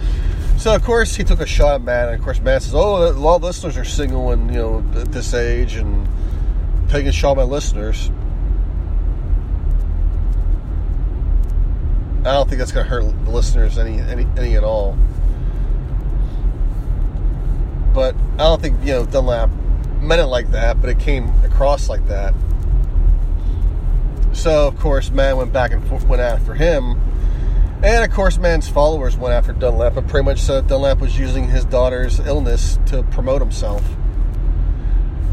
So 0.58 0.74
of 0.74 0.82
course 0.82 1.16
he 1.16 1.24
took 1.24 1.40
a 1.40 1.46
shot 1.46 1.76
at 1.76 1.82
Matt, 1.82 2.08
and 2.08 2.18
of 2.18 2.24
course 2.24 2.40
Matt 2.40 2.62
says, 2.62 2.74
"Oh, 2.74 3.10
a 3.10 3.12
lot 3.12 3.36
of 3.36 3.42
listeners 3.42 3.76
are 3.76 3.84
single 3.84 4.32
and 4.32 4.50
you 4.50 4.58
know 4.58 4.84
at 4.96 5.12
this 5.12 5.32
age 5.34 5.76
and 5.76 6.08
taking 6.90 7.12
shot 7.12 7.32
at 7.32 7.36
my 7.38 7.42
listeners." 7.44 8.10
I 12.20 12.32
don't 12.34 12.48
think 12.48 12.58
that's 12.58 12.72
going 12.72 12.84
to 12.84 12.90
hurt 12.90 13.24
the 13.24 13.30
listeners 13.30 13.78
any, 13.78 13.98
any 13.98 14.26
any 14.36 14.54
at 14.54 14.62
all. 14.62 14.98
But 17.94 18.14
I 18.34 18.44
don't 18.44 18.60
think 18.60 18.78
you 18.80 18.92
know 18.92 19.06
Dunlap 19.06 19.48
meant 20.00 20.20
it 20.20 20.26
like 20.26 20.50
that, 20.50 20.80
but 20.80 20.90
it 20.90 20.98
came 20.98 21.28
across 21.44 21.88
like 21.88 22.06
that. 22.08 22.34
So 24.32 24.68
of 24.68 24.78
course, 24.78 25.10
man 25.10 25.38
went 25.38 25.52
back 25.52 25.72
and 25.72 25.86
forth, 25.88 26.06
went 26.06 26.20
after 26.20 26.54
him, 26.54 27.00
and 27.82 28.04
of 28.04 28.10
course, 28.10 28.36
man's 28.36 28.68
followers 28.68 29.16
went 29.16 29.34
after 29.34 29.52
Dunlap, 29.54 29.96
and 29.96 30.06
pretty 30.06 30.24
much 30.24 30.40
said 30.40 30.66
Dunlap 30.66 30.98
was 30.98 31.18
using 31.18 31.48
his 31.48 31.64
daughter's 31.64 32.20
illness 32.20 32.78
to 32.86 33.02
promote 33.04 33.40
himself, 33.40 33.82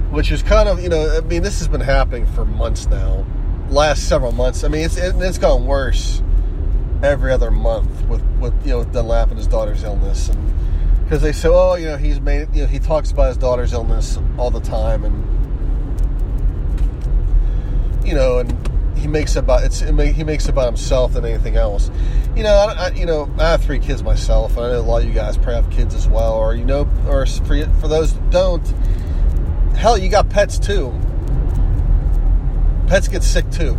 which 0.09 0.31
is 0.31 0.41
kind 0.43 0.69
of 0.69 0.81
you 0.81 0.89
know 0.89 1.17
I 1.17 1.21
mean 1.21 1.43
this 1.43 1.59
has 1.59 1.67
been 1.67 1.81
happening 1.81 2.25
for 2.27 2.45
months 2.45 2.87
now, 2.87 3.25
last 3.69 4.07
several 4.07 4.31
months. 4.31 4.63
I 4.63 4.67
mean 4.67 4.85
it's 4.85 4.97
it, 4.97 5.15
it's 5.17 5.37
gone 5.37 5.65
worse 5.65 6.21
every 7.03 7.31
other 7.31 7.51
month 7.51 8.05
with 8.07 8.23
with 8.39 8.53
you 8.65 8.71
know 8.71 8.79
with 8.79 8.91
Dunlap 8.91 9.29
and 9.29 9.37
his 9.37 9.47
daughter's 9.47 9.83
illness 9.83 10.29
and 10.29 10.53
because 11.03 11.21
they 11.21 11.31
say 11.31 11.47
oh 11.49 11.75
you 11.75 11.85
know 11.85 11.97
he's 11.97 12.19
made 12.19 12.53
you 12.53 12.63
know 12.63 12.67
he 12.67 12.79
talks 12.79 13.11
about 13.11 13.27
his 13.27 13.37
daughter's 13.37 13.71
illness 13.73 14.17
all 14.37 14.49
the 14.49 14.59
time 14.59 15.05
and 15.05 15.23
you 18.05 18.15
know 18.15 18.39
and 18.39 18.97
he 18.97 19.07
makes 19.07 19.35
about 19.35 19.63
it's 19.63 19.81
it 19.81 19.95
he 20.13 20.23
makes 20.23 20.47
about 20.49 20.65
himself 20.65 21.13
than 21.13 21.23
anything 21.23 21.55
else 21.55 21.91
you 22.35 22.43
know 22.43 22.53
I, 22.53 22.87
I, 22.87 22.89
you 22.91 23.05
know 23.05 23.31
I 23.37 23.51
have 23.51 23.63
three 23.63 23.79
kids 23.79 24.01
myself 24.01 24.57
and 24.57 24.65
I 24.65 24.69
know 24.71 24.79
a 24.79 24.81
lot 24.81 25.03
of 25.03 25.07
you 25.07 25.13
guys 25.13 25.37
probably 25.37 25.55
have 25.55 25.69
kids 25.69 25.93
as 25.93 26.07
well 26.07 26.33
or 26.33 26.55
you 26.55 26.65
know 26.65 26.89
or 27.07 27.25
for 27.25 27.65
for 27.79 27.87
those 27.87 28.13
that 28.13 28.29
don't 28.31 28.65
hell 29.77 29.97
you 29.97 30.09
got 30.09 30.29
pets 30.29 30.59
too 30.59 30.93
pets 32.87 33.07
get 33.07 33.23
sick 33.23 33.49
too 33.51 33.77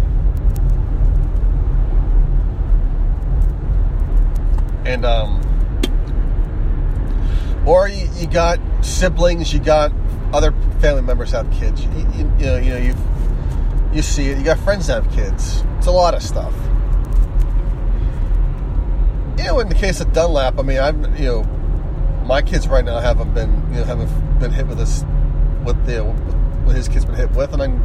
and 4.89 5.05
um, 5.05 5.39
or 7.67 7.89
you, 7.89 8.09
you, 8.15 8.27
got 8.27 8.59
siblings, 8.81 9.53
you 9.53 9.61
got 9.61 9.93
other 10.33 10.53
family 10.81 11.03
members 11.03 11.31
have 11.33 11.51
kids. 11.53 11.85
You, 11.85 11.91
you, 11.91 12.07
you 12.39 12.47
know, 12.47 12.57
you 12.57 12.71
know, 12.71 12.79
you 12.79 12.95
you 13.93 14.03
see 14.03 14.29
it. 14.29 14.39
You 14.39 14.45
got 14.45 14.59
friends 14.61 14.87
that 14.87 15.03
have 15.03 15.13
kids. 15.13 15.63
It's 15.77 15.87
a 15.87 15.91
lot 15.91 16.15
of 16.15 16.23
stuff. 16.23 16.55
You 19.37 19.45
know, 19.45 19.61
in 19.61 19.69
the 19.69 19.75
case 19.75 20.01
of 20.01 20.13
Dunlap, 20.13 20.59
I 20.59 20.63
mean, 20.63 20.79
I'm 20.79 21.17
you 21.17 21.27
know, 21.27 21.43
my 22.25 22.41
kids 22.41 22.67
right 22.67 22.85
now 22.85 22.99
haven't 22.99 23.35
been 23.35 23.51
you 23.71 23.81
know 23.81 23.85
haven't 23.85 24.39
been 24.39 24.53
hit 24.53 24.67
with 24.67 24.79
this 24.79 25.05
with 25.69 25.87
the 25.87 26.03
what 26.03 26.75
his 26.75 26.89
kids 26.89 27.05
been 27.05 27.15
hit 27.15 27.31
with, 27.33 27.53
and 27.53 27.63
I'm 27.63 27.83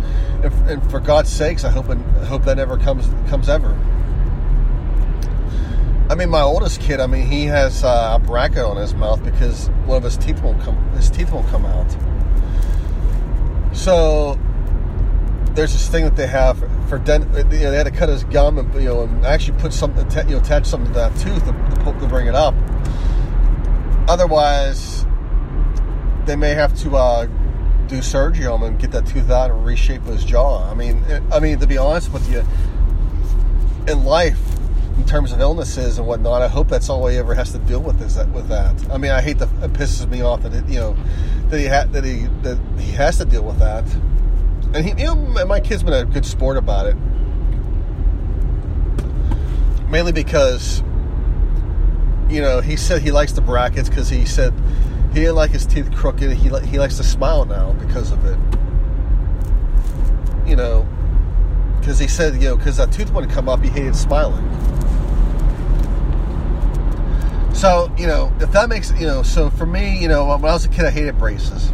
and 0.67 0.89
for 0.89 0.99
God's 0.99 1.29
sakes, 1.29 1.63
I 1.63 1.69
hope 1.69 1.89
I 1.89 2.25
hope 2.25 2.43
that 2.45 2.57
never 2.57 2.77
comes 2.77 3.07
comes 3.29 3.49
ever. 3.49 3.77
I 6.09 6.15
mean, 6.15 6.29
my 6.29 6.41
oldest 6.41 6.81
kid. 6.81 6.99
I 6.99 7.07
mean, 7.07 7.27
he 7.27 7.45
has 7.45 7.83
uh, 7.83 8.13
a 8.15 8.19
bracket 8.19 8.59
on 8.59 8.77
his 8.77 8.93
mouth 8.93 9.23
because 9.23 9.67
one 9.85 9.97
of 9.97 10.03
his 10.03 10.17
teeth 10.17 10.41
won't 10.41 10.61
come. 10.61 10.77
His 10.93 11.09
teeth 11.09 11.31
won't 11.31 11.47
come 11.47 11.65
out. 11.65 11.91
So 13.75 14.39
there's 15.53 15.73
this 15.73 15.87
thing 15.89 16.05
that 16.05 16.15
they 16.15 16.27
have 16.27 16.59
for 16.87 16.97
dent. 16.99 17.25
You 17.35 17.43
know, 17.43 17.71
they 17.71 17.77
had 17.77 17.85
to 17.85 17.91
cut 17.91 18.09
his 18.09 18.23
gum 18.25 18.57
and 18.57 18.73
you 18.75 18.85
know 18.85 19.01
and 19.01 19.25
actually 19.25 19.59
put 19.59 19.73
something, 19.73 20.09
you 20.27 20.35
know, 20.35 20.41
attach 20.41 20.65
something 20.65 20.93
to 20.93 20.99
that 20.99 21.17
tooth 21.19 21.43
to, 21.45 21.99
to 21.99 22.07
bring 22.07 22.27
it 22.27 22.35
up. 22.35 22.55
Otherwise, 24.07 25.05
they 26.25 26.35
may 26.35 26.53
have 26.53 26.77
to 26.79 26.95
uh, 26.95 27.27
do 27.87 28.01
surgery 28.01 28.45
on 28.45 28.61
him 28.61 28.69
and 28.69 28.79
get 28.79 28.91
that 28.91 29.05
tooth 29.05 29.29
out 29.29 29.51
and 29.51 29.65
reshape 29.65 30.03
his 30.03 30.23
jaw. 30.23 30.69
I 30.69 30.73
mean, 30.73 31.03
I 31.31 31.39
mean 31.39 31.59
to 31.59 31.67
be 31.67 31.77
honest 31.77 32.11
with 32.11 32.29
you, 32.31 32.43
in 33.91 34.03
life 34.03 34.39
in 34.97 35.05
terms 35.05 35.31
of 35.31 35.39
illnesses 35.39 35.97
and 35.97 36.07
whatnot. 36.07 36.41
I 36.41 36.47
hope 36.47 36.67
that's 36.67 36.89
all 36.89 37.07
he 37.07 37.17
ever 37.17 37.33
has 37.33 37.51
to 37.51 37.59
deal 37.59 37.81
with 37.81 38.01
is 38.01 38.15
that 38.15 38.29
with 38.29 38.47
that. 38.49 38.89
I 38.91 38.97
mean, 38.97 39.11
I 39.11 39.21
hate 39.21 39.39
that 39.39 39.49
it 39.63 39.73
pisses 39.73 40.07
me 40.07 40.21
off 40.21 40.43
that 40.43 40.53
it, 40.53 40.67
you 40.67 40.79
know 40.79 40.95
that 41.49 41.59
he 41.59 41.67
that 41.67 42.03
he 42.03 42.27
that 42.43 42.59
he 42.79 42.91
has 42.93 43.17
to 43.17 43.25
deal 43.25 43.43
with 43.43 43.59
that. 43.59 43.85
And 44.73 44.85
he, 44.85 44.91
you 44.91 45.15
know, 45.15 45.45
my 45.45 45.59
kid's 45.59 45.83
been 45.83 45.93
a 45.93 46.05
good 46.05 46.25
sport 46.25 46.57
about 46.57 46.87
it, 46.87 46.95
mainly 49.89 50.11
because 50.11 50.81
you 52.29 52.41
know 52.41 52.61
he 52.61 52.75
said 52.75 53.01
he 53.01 53.11
likes 53.11 53.33
the 53.33 53.41
brackets 53.41 53.89
because 53.89 54.09
he 54.09 54.25
said 54.25 54.53
he 55.13 55.19
didn't 55.19 55.35
like 55.35 55.51
his 55.51 55.65
teeth 55.65 55.91
crooked. 55.93 56.31
He 56.31 56.49
he 56.67 56.79
likes 56.79 56.97
to 56.97 57.03
smile 57.03 57.45
now 57.45 57.73
because 57.73 58.11
of 58.11 58.25
it. 58.25 58.37
You 60.49 60.55
know, 60.55 60.87
because 61.79 61.99
he 61.99 62.07
said, 62.07 62.33
you 62.35 62.49
know, 62.49 62.57
because 62.57 62.77
that 62.77 62.91
tooth 62.91 63.11
wouldn't 63.13 63.31
come 63.31 63.47
up, 63.47 63.61
he 63.61 63.69
hated 63.69 63.95
smiling. 63.95 64.43
So, 67.53 67.93
you 67.97 68.07
know, 68.07 68.33
if 68.39 68.51
that 68.51 68.67
makes, 68.69 68.91
you 68.99 69.05
know, 69.05 69.21
so 69.21 69.49
for 69.51 69.65
me, 69.65 69.97
you 70.01 70.07
know, 70.07 70.25
when 70.25 70.43
I 70.45 70.53
was 70.53 70.65
a 70.65 70.69
kid, 70.69 70.85
I 70.85 70.89
hated 70.89 71.17
braces. 71.17 71.71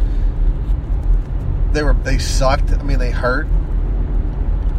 They 1.72 1.82
were, 1.82 1.94
they 1.94 2.18
sucked. 2.18 2.70
I 2.72 2.82
mean, 2.82 2.98
they 2.98 3.10
hurt. 3.10 3.46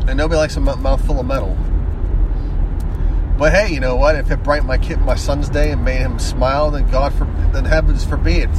And 0.08 0.16
nobody 0.16 0.38
likes 0.38 0.56
a 0.56 0.60
mouthful 0.60 1.20
of 1.20 1.26
metal. 1.26 1.58
But 3.42 3.54
hey, 3.54 3.74
you 3.74 3.80
know 3.80 3.96
what? 3.96 4.16
If 4.16 4.30
it 4.30 4.44
brightened 4.44 4.68
my 4.68 4.78
kid, 4.78 5.02
my 5.02 5.16
son's 5.16 5.50
day 5.50 5.72
and 5.72 5.84
made 5.84 5.98
him 5.98 6.20
smile, 6.20 6.70
then 6.70 6.88
God, 6.92 7.12
for, 7.12 7.26
then 7.54 7.66
heavens 7.66 8.06
forbid. 8.06 8.52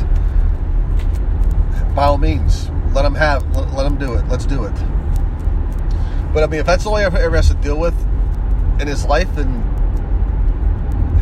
By 1.95 2.07
all 2.07 2.19
means, 2.19 2.69
let 2.93 3.05
him 3.05 3.15
have, 3.15 3.49
let, 3.55 3.73
let 3.75 3.87
him 3.87 3.97
do 3.97 4.15
it. 4.15 4.27
Let's 4.27 4.45
do 4.45 4.65
it. 4.65 4.75
But 6.35 6.43
I 6.43 6.49
mean, 6.49 6.59
if 6.59 6.67
that's 6.67 6.85
all 6.85 6.97
he 6.97 7.05
ever, 7.05 7.17
ever 7.17 7.37
has 7.37 7.47
to 7.51 7.55
deal 7.55 7.79
with 7.79 7.95
in 8.81 8.89
his 8.89 9.05
life, 9.05 9.33
then 9.37 9.63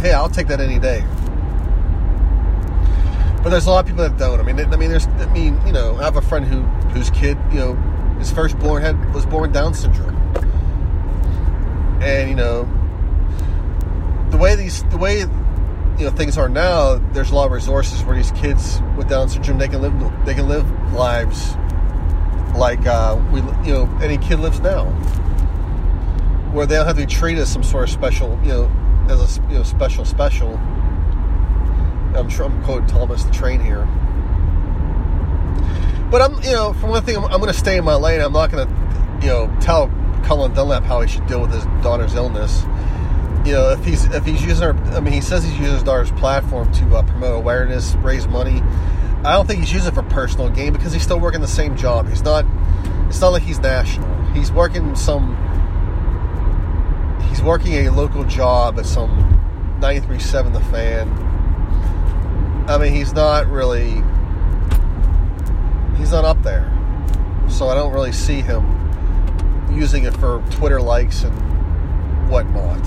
hey, 0.01 0.15
I'll 0.15 0.31
take 0.31 0.47
that 0.47 0.63
any 0.63 0.79
day. 0.79 1.05
But 3.43 3.51
there's 3.51 3.67
a 3.67 3.71
lot 3.73 3.81
of 3.81 3.87
people 3.87 4.09
that 4.09 4.17
don't. 4.17 4.41
I 4.41 4.43
mean, 4.43 4.59
I 4.59 4.77
mean, 4.77 4.89
there's, 4.89 5.07
I 5.07 5.31
mean, 5.35 5.61
you 5.67 5.73
know, 5.73 5.97
I 5.97 6.05
have 6.05 6.17
a 6.17 6.23
friend 6.23 6.47
who 6.47 6.63
whose 6.93 7.11
kid, 7.11 7.37
you 7.53 7.59
know, 7.59 7.75
his 8.19 8.33
firstborn 8.33 8.81
had 8.81 9.13
was 9.13 9.27
born 9.27 9.53
Down 9.53 9.75
syndrome, 9.75 10.17
and 12.01 12.31
you 12.31 12.37
know, 12.37 12.67
way 14.41 14.55
these, 14.57 14.83
the 14.85 14.97
way 14.97 15.21
you 15.21 16.07
know 16.07 16.11
things 16.11 16.39
are 16.39 16.49
now, 16.49 16.97
there's 17.13 17.31
a 17.31 17.35
lot 17.35 17.47
of 17.47 17.53
resources 17.53 18.03
where 18.05 18.17
these 18.17 18.31
kids 18.33 18.81
with 18.97 19.09
Down 19.09 19.29
syndrome 19.29 19.59
they 19.59 19.69
can 19.69 19.83
live 19.83 19.95
they 20.25 20.35
can 20.35 20.49
live 20.49 20.69
lives 20.93 21.55
like 22.57 22.87
uh, 22.87 23.21
we 23.33 23.41
you 23.67 23.75
know 23.75 23.99
any 24.03 24.19
kid 24.19 24.41
lives 24.41 24.61
now, 24.61 24.87
where 26.53 26.67
they 26.67 26.75
don't 26.75 26.87
have 26.87 26.97
to 26.97 27.07
be 27.07 27.13
treated 27.13 27.43
as 27.43 27.53
some 27.53 27.63
sort 27.63 27.85
of 27.85 27.91
special 27.91 28.39
you 28.43 28.49
know 28.49 29.07
as 29.09 29.39
a 29.39 29.43
you 29.49 29.59
know 29.59 29.63
special 29.63 30.05
special. 30.05 30.57
I'm 32.17 32.29
sure 32.29 32.47
I'm 32.47 32.63
quoting 32.65 32.89
Thomas 32.89 33.23
the 33.23 33.31
Train 33.31 33.61
here. 33.61 33.87
But 36.11 36.23
I'm, 36.23 36.43
you 36.43 36.51
know, 36.51 36.73
for 36.73 36.89
one 36.89 37.05
thing, 37.05 37.17
I'm, 37.17 37.25
I'm 37.27 37.41
going 37.41 37.53
to 37.53 37.59
stay 37.59 37.79
in 37.79 37.85
my 37.85 37.95
lane. 37.95 38.21
I'm 38.21 38.33
not 38.33 38.51
going 38.51 38.67
to, 38.67 38.75
you 39.25 39.29
know, 39.29 39.57
tell 39.61 39.89
Colin 40.25 40.53
Dunlap 40.53 40.83
how 40.83 41.01
he 41.03 41.09
should 41.09 41.25
deal 41.29 41.41
with 41.41 41.53
his 41.53 41.65
daughter's 41.85 42.15
illness. 42.15 42.65
You 43.45 43.53
know, 43.53 43.71
if 43.71 43.85
he's 43.85 44.05
if 44.07 44.25
he's 44.25 44.45
using 44.45 44.65
our, 44.65 44.75
I 44.95 45.01
mean, 45.01 45.15
he 45.15 45.21
says 45.21 45.45
he's 45.45 45.59
using 45.59 45.75
his 45.75 45.83
daughter's 45.83 46.11
platform 46.13 46.71
to 46.73 46.97
uh, 46.97 47.03
promote 47.03 47.37
awareness, 47.37 47.95
raise 47.97 48.27
money. 48.27 48.61
I 49.25 49.33
don't 49.33 49.47
think 49.47 49.61
he's 49.61 49.73
using 49.73 49.93
it 49.93 49.95
for 49.95 50.03
personal 50.03 50.51
gain 50.51 50.73
because 50.73 50.93
he's 50.93 51.03
still 51.03 51.21
working 51.21 51.41
the 51.41 51.49
same 51.49 51.77
job. 51.77 52.09
He's 52.09 52.23
not. 52.23 52.45
It's 53.09 53.21
not 53.21 53.29
like 53.29 53.43
he's 53.43 53.59
national. 53.59 54.09
He's 54.33 54.53
working 54.53 54.95
some 54.95 55.37
he's 57.31 57.43
working 57.43 57.87
a 57.87 57.91
local 57.91 58.25
job 58.25 58.79
at 58.79 58.85
some 58.85 59.11
937 59.81 60.53
The 60.53 60.61
Fan. 60.61 61.09
I 62.69 62.77
mean, 62.77 62.93
he's 62.93 63.15
not 63.15 63.47
really. 63.47 64.03
He's 65.97 66.13
not 66.13 66.25
up 66.25 66.43
there. 66.43 66.71
So 67.49 67.69
I 67.69 67.75
don't 67.75 67.93
really 67.93 68.13
see 68.13 68.43
him 68.43 68.77
using 69.73 70.05
it 70.05 70.15
for 70.17 70.43
Twitter 70.51 70.81
likes 70.81 71.25
and 71.25 72.31
whatnot. 72.31 72.81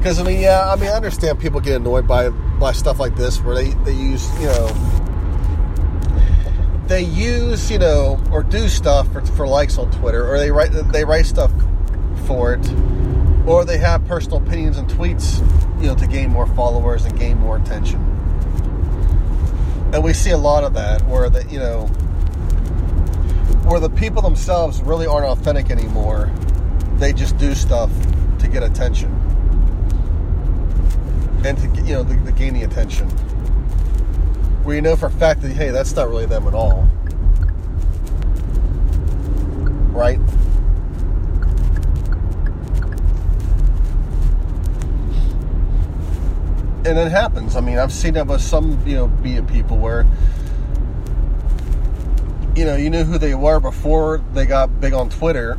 Because 0.00 0.18
I 0.18 0.22
mean, 0.22 0.40
yeah, 0.40 0.66
I 0.66 0.76
mean, 0.76 0.88
I 0.88 0.94
understand 0.94 1.38
people 1.38 1.60
get 1.60 1.76
annoyed 1.76 2.08
by 2.08 2.30
by 2.30 2.72
stuff 2.72 2.98
like 2.98 3.16
this 3.16 3.38
where 3.42 3.54
they 3.54 3.68
they 3.84 3.92
use 3.92 4.32
you 4.40 4.46
know 4.46 4.68
they 6.86 7.02
use 7.02 7.70
you 7.70 7.78
know 7.78 8.18
or 8.32 8.42
do 8.42 8.66
stuff 8.66 9.12
for, 9.12 9.20
for 9.20 9.46
likes 9.46 9.76
on 9.76 9.90
Twitter 9.90 10.26
or 10.26 10.38
they 10.38 10.50
write 10.50 10.72
they 10.90 11.04
write 11.04 11.26
stuff 11.26 11.52
for 12.26 12.54
it 12.54 12.66
or 13.46 13.66
they 13.66 13.76
have 13.76 14.02
personal 14.06 14.38
opinions 14.38 14.78
and 14.78 14.88
tweets 14.88 15.38
you 15.82 15.88
know 15.88 15.94
to 15.94 16.06
gain 16.06 16.30
more 16.30 16.46
followers 16.46 17.04
and 17.04 17.18
gain 17.18 17.36
more 17.36 17.58
attention. 17.58 18.00
And 19.92 20.02
we 20.02 20.14
see 20.14 20.30
a 20.30 20.38
lot 20.38 20.64
of 20.64 20.72
that 20.72 21.02
where 21.08 21.28
that 21.28 21.52
you 21.52 21.58
know 21.58 21.88
where 23.68 23.80
the 23.80 23.90
people 23.90 24.22
themselves 24.22 24.80
really 24.80 25.06
aren't 25.06 25.26
authentic 25.26 25.70
anymore. 25.70 26.32
They 26.94 27.12
just 27.12 27.36
do 27.36 27.54
stuff 27.54 27.90
to 28.38 28.48
get 28.48 28.62
attention 28.62 29.19
and 31.44 31.58
to 31.58 31.82
you 31.82 31.94
know 31.94 32.02
the 32.02 32.62
attention. 32.62 33.08
Where 34.64 34.76
you 34.76 34.82
know 34.82 34.96
for 34.96 35.06
a 35.06 35.10
fact 35.10 35.42
that 35.42 35.52
hey, 35.52 35.70
that's 35.70 35.94
not 35.94 36.08
really 36.08 36.26
them 36.26 36.46
at 36.46 36.54
all, 36.54 36.88
right? 39.92 40.18
And 46.86 46.98
it 46.98 47.10
happens. 47.10 47.56
I 47.56 47.60
mean, 47.60 47.78
I've 47.78 47.92
seen 47.92 48.14
that 48.14 48.26
with 48.26 48.40
some 48.40 48.86
you 48.86 48.96
know 48.96 49.08
be 49.08 49.36
it 49.36 49.46
people 49.46 49.76
where 49.76 50.06
you 52.60 52.66
know, 52.66 52.76
you 52.76 52.90
knew 52.90 53.04
who 53.04 53.16
they 53.16 53.34
were 53.34 53.60
before 53.60 54.22
they 54.34 54.44
got 54.44 54.80
big 54.80 54.92
on 54.92 55.08
Twitter. 55.08 55.58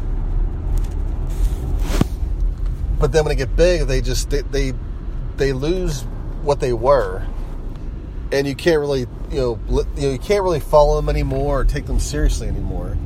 But 2.99 3.11
then 3.11 3.25
when 3.25 3.29
they 3.29 3.35
get 3.35 3.55
big, 3.55 3.87
they 3.87 4.01
just 4.01 4.29
they 4.29 4.41
they, 4.41 4.73
they 5.41 5.53
lose 5.53 6.03
what 6.43 6.59
they 6.59 6.73
were, 6.73 7.25
and 8.31 8.47
you 8.47 8.55
can't 8.55 8.79
really 8.79 9.07
you 9.31 9.59
know 9.69 9.85
you 9.97 10.19
can't 10.19 10.43
really 10.43 10.59
follow 10.59 10.95
them 10.95 11.09
anymore 11.09 11.61
or 11.61 11.65
take 11.65 11.85
them 11.85 11.99
seriously 11.99 12.47
anymore. 12.47 12.97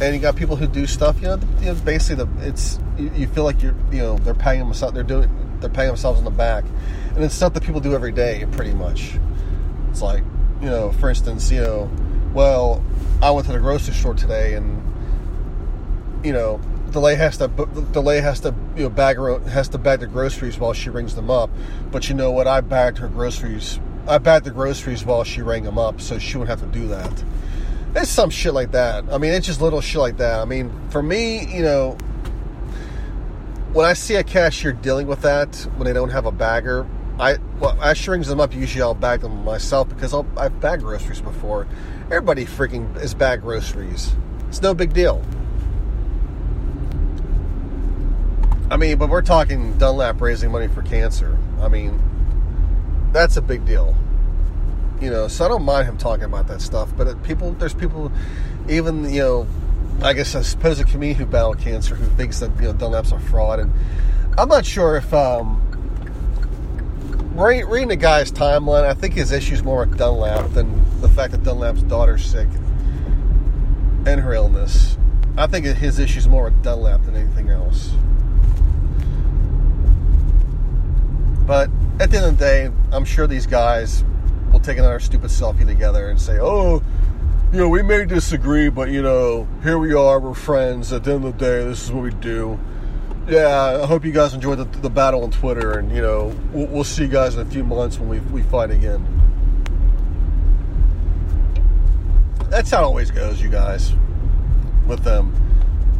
And 0.00 0.14
you 0.14 0.20
got 0.20 0.36
people 0.36 0.54
who 0.54 0.68
do 0.68 0.86
stuff, 0.86 1.16
you 1.20 1.26
know, 1.26 1.40
you 1.60 1.66
know 1.66 1.74
basically 1.74 2.24
the 2.24 2.46
it's 2.46 2.78
you, 2.96 3.10
you 3.14 3.26
feel 3.26 3.44
like 3.44 3.62
you're 3.62 3.74
you 3.90 3.98
know 3.98 4.18
they're 4.18 4.34
paying 4.34 4.60
themselves 4.60 4.94
they're 4.94 5.02
doing 5.02 5.28
they're 5.60 5.70
paying 5.70 5.88
themselves 5.88 6.18
on 6.18 6.24
the 6.24 6.30
back, 6.30 6.64
and 7.14 7.24
it's 7.24 7.34
stuff 7.34 7.54
that 7.54 7.62
people 7.62 7.80
do 7.80 7.94
every 7.94 8.12
day 8.12 8.46
pretty 8.52 8.72
much. 8.72 9.14
It's 9.90 10.02
like 10.02 10.22
you 10.60 10.68
know, 10.68 10.92
for 10.92 11.08
instance, 11.08 11.50
you 11.50 11.60
know 11.60 11.90
well, 12.34 12.84
I 13.22 13.30
went 13.30 13.46
to 13.46 13.52
the 13.52 13.58
grocery 13.58 13.94
store 13.94 14.14
today, 14.14 14.54
and 14.54 14.82
you 16.24 16.32
know, 16.32 16.60
delay 16.90 17.14
has 17.14 17.38
to 17.38 17.48
delay 17.92 18.20
has 18.20 18.40
to 18.40 18.54
you 18.76 18.84
know 18.84 18.88
bag 18.88 19.18
has 19.48 19.68
to 19.68 19.78
bag 19.78 20.00
the 20.00 20.06
groceries 20.06 20.58
while 20.58 20.72
she 20.72 20.90
rings 20.90 21.14
them 21.14 21.30
up. 21.30 21.50
But 21.90 22.08
you 22.08 22.14
know 22.14 22.30
what? 22.30 22.46
I 22.46 22.60
bagged 22.60 22.98
her 22.98 23.08
groceries. 23.08 23.80
I 24.06 24.18
bagged 24.18 24.46
the 24.46 24.50
groceries 24.50 25.04
while 25.04 25.24
she 25.24 25.42
rang 25.42 25.64
them 25.64 25.78
up, 25.78 26.00
so 26.00 26.18
she 26.18 26.38
wouldn't 26.38 26.58
have 26.58 26.72
to 26.72 26.78
do 26.78 26.88
that. 26.88 27.24
It's 27.94 28.10
some 28.10 28.30
shit 28.30 28.54
like 28.54 28.72
that. 28.72 29.04
I 29.10 29.18
mean, 29.18 29.32
it's 29.32 29.46
just 29.46 29.60
little 29.60 29.80
shit 29.80 30.00
like 30.00 30.16
that. 30.18 30.40
I 30.40 30.44
mean, 30.44 30.72
for 30.90 31.02
me, 31.02 31.46
you 31.54 31.62
know, 31.62 31.92
when 33.72 33.86
I 33.86 33.92
see 33.92 34.14
a 34.14 34.24
cashier 34.24 34.72
dealing 34.72 35.06
with 35.06 35.22
that 35.22 35.54
when 35.76 35.86
they 35.86 35.92
don't 35.92 36.10
have 36.10 36.26
a 36.26 36.32
bagger, 36.32 36.86
I 37.18 37.38
well, 37.58 37.76
as 37.82 37.98
she 37.98 38.10
rings 38.10 38.28
them 38.28 38.40
up, 38.40 38.54
usually 38.54 38.82
I'll 38.82 38.94
bag 38.94 39.20
them 39.20 39.44
myself 39.44 39.88
because 39.88 40.14
I'll, 40.14 40.26
I've 40.36 40.60
bagged 40.60 40.82
groceries 40.82 41.20
before. 41.20 41.66
Everybody 42.04 42.46
freaking 42.46 42.96
is 43.02 43.12
bag 43.12 43.42
groceries. 43.42 44.14
It's 44.48 44.62
no 44.62 44.72
big 44.72 44.92
deal. 44.92 45.22
I 48.67 48.67
mean, 48.78 48.98
but 48.98 49.10
we're 49.10 49.22
talking 49.22 49.76
Dunlap 49.76 50.20
raising 50.20 50.50
money 50.50 50.68
for 50.68 50.82
cancer. 50.82 51.36
I 51.60 51.68
mean, 51.68 52.00
that's 53.12 53.36
a 53.36 53.42
big 53.42 53.66
deal. 53.66 53.94
You 55.00 55.10
know, 55.10 55.28
so 55.28 55.44
I 55.44 55.48
don't 55.48 55.64
mind 55.64 55.86
him 55.86 55.98
talking 55.98 56.24
about 56.24 56.48
that 56.48 56.60
stuff. 56.60 56.92
But 56.96 57.22
people, 57.22 57.52
there's 57.52 57.74
people, 57.74 58.10
even 58.68 59.12
you 59.12 59.20
know, 59.20 59.46
I 60.02 60.12
guess 60.12 60.34
I 60.34 60.42
suppose 60.42 60.80
a 60.80 60.84
comedian 60.84 61.18
who 61.18 61.26
battle 61.26 61.54
cancer 61.54 61.94
who 61.94 62.06
thinks 62.16 62.40
that 62.40 62.54
you 62.56 62.68
know 62.68 62.72
Dunlap's 62.72 63.12
a 63.12 63.18
fraud, 63.18 63.60
and 63.60 63.72
I'm 64.38 64.48
not 64.48 64.64
sure 64.64 64.96
if 64.96 65.12
um, 65.12 65.60
reading 67.34 67.88
the 67.88 67.96
guy's 67.96 68.32
timeline, 68.32 68.84
I 68.84 68.94
think 68.94 69.14
his 69.14 69.30
issue's 69.30 69.62
more 69.62 69.86
with 69.86 69.96
Dunlap 69.96 70.52
than 70.52 71.00
the 71.00 71.08
fact 71.08 71.32
that 71.32 71.42
Dunlap's 71.42 71.82
daughter's 71.82 72.24
sick 72.24 72.48
and 74.06 74.20
her 74.20 74.32
illness. 74.32 74.96
I 75.36 75.46
think 75.46 75.66
his 75.66 75.98
issue's 76.00 76.28
more 76.28 76.44
with 76.44 76.62
Dunlap 76.62 77.04
than 77.04 77.14
anything 77.14 77.50
else. 77.50 77.92
But 81.48 81.68
at 81.98 82.12
the 82.12 82.18
end 82.18 82.26
of 82.26 82.38
the 82.38 82.44
day, 82.44 82.70
I'm 82.92 83.04
sure 83.04 83.26
these 83.26 83.46
guys 83.46 84.04
will 84.52 84.60
take 84.60 84.78
another 84.78 85.00
stupid 85.00 85.30
selfie 85.30 85.66
together 85.66 86.10
and 86.10 86.20
say, 86.20 86.38
oh, 86.40 86.80
you 87.52 87.58
know, 87.58 87.68
we 87.68 87.82
may 87.82 88.04
disagree, 88.04 88.68
but, 88.68 88.90
you 88.90 89.02
know, 89.02 89.48
here 89.64 89.78
we 89.78 89.94
are, 89.94 90.20
we're 90.20 90.34
friends. 90.34 90.92
At 90.92 91.02
the 91.02 91.14
end 91.14 91.24
of 91.24 91.36
the 91.36 91.44
day, 91.44 91.64
this 91.64 91.82
is 91.82 91.90
what 91.90 92.04
we 92.04 92.10
do 92.10 92.60
yeah, 93.28 93.80
I 93.82 93.86
hope 93.86 94.04
you 94.04 94.12
guys 94.12 94.32
enjoyed 94.32 94.58
the, 94.58 94.64
the 94.80 94.88
battle 94.88 95.22
on 95.22 95.30
Twitter, 95.30 95.78
and 95.78 95.92
you 95.92 96.00
know 96.00 96.34
we'll, 96.52 96.66
we'll, 96.68 96.84
see 96.84 97.02
you 97.02 97.08
guys 97.08 97.34
in 97.34 97.46
a 97.46 97.50
few 97.50 97.62
months 97.62 97.98
when 97.98 98.08
we 98.08 98.20
we 98.20 98.42
fight 98.42 98.70
again. 98.70 99.06
That's 102.48 102.70
how 102.70 102.82
it 102.82 102.84
always 102.84 103.10
goes, 103.10 103.42
you 103.42 103.50
guys. 103.50 103.92
With 104.86 105.04
them, 105.04 105.34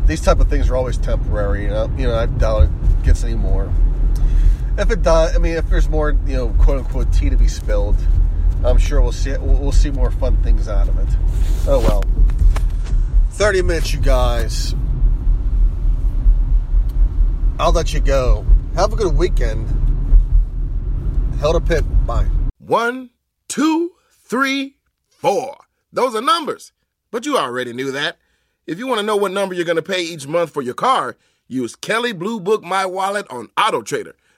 these 0.06 0.22
type 0.22 0.40
of 0.40 0.48
things 0.48 0.70
are 0.70 0.76
always 0.76 0.96
temporary. 0.96 1.64
You 1.64 1.68
know, 1.68 1.90
you 1.98 2.06
know 2.06 2.14
I 2.14 2.26
doubt 2.26 2.62
it 2.64 3.02
gets 3.02 3.22
any 3.24 3.34
more. 3.34 3.70
If 4.78 4.92
it 4.92 5.02
does, 5.02 5.34
I 5.34 5.38
mean, 5.38 5.56
if 5.56 5.68
there's 5.68 5.88
more, 5.88 6.16
you 6.24 6.36
know, 6.36 6.48
quote 6.60 6.78
unquote 6.78 7.12
tea 7.12 7.28
to 7.30 7.36
be 7.36 7.48
spilled, 7.48 7.96
I'm 8.64 8.78
sure 8.78 9.00
we'll 9.00 9.10
see 9.10 9.30
we'll, 9.32 9.58
we'll 9.58 9.72
see 9.72 9.90
more 9.90 10.12
fun 10.12 10.40
things 10.44 10.68
out 10.68 10.88
of 10.88 10.96
it. 11.00 11.08
Oh 11.66 11.80
well. 11.80 12.04
30 13.32 13.62
minutes, 13.62 13.92
you 13.92 14.00
guys. 14.00 14.76
I'll 17.58 17.72
let 17.72 17.92
you 17.92 17.98
go. 17.98 18.46
Have 18.76 18.92
a 18.92 18.96
good 18.96 19.16
weekend. 19.16 19.66
Hail 21.40 21.54
to 21.54 21.60
Pitt. 21.60 21.84
Bye. 22.06 22.28
One, 22.58 23.10
two, 23.48 23.92
three, 24.10 24.76
four. 25.08 25.56
Those 25.92 26.14
are 26.14 26.20
numbers. 26.20 26.72
But 27.10 27.26
you 27.26 27.36
already 27.36 27.72
knew 27.72 27.90
that. 27.90 28.16
If 28.66 28.78
you 28.78 28.86
want 28.86 29.00
to 29.00 29.06
know 29.06 29.16
what 29.16 29.32
number 29.32 29.56
you're 29.56 29.64
going 29.64 29.76
to 29.76 29.82
pay 29.82 30.02
each 30.02 30.28
month 30.28 30.50
for 30.50 30.62
your 30.62 30.74
car, 30.74 31.16
use 31.48 31.74
Kelley 31.74 32.12
Blue 32.12 32.38
Book 32.38 32.62
My 32.62 32.86
Wallet 32.86 33.26
on 33.28 33.48
Auto 33.56 33.82
Trader. 33.82 34.14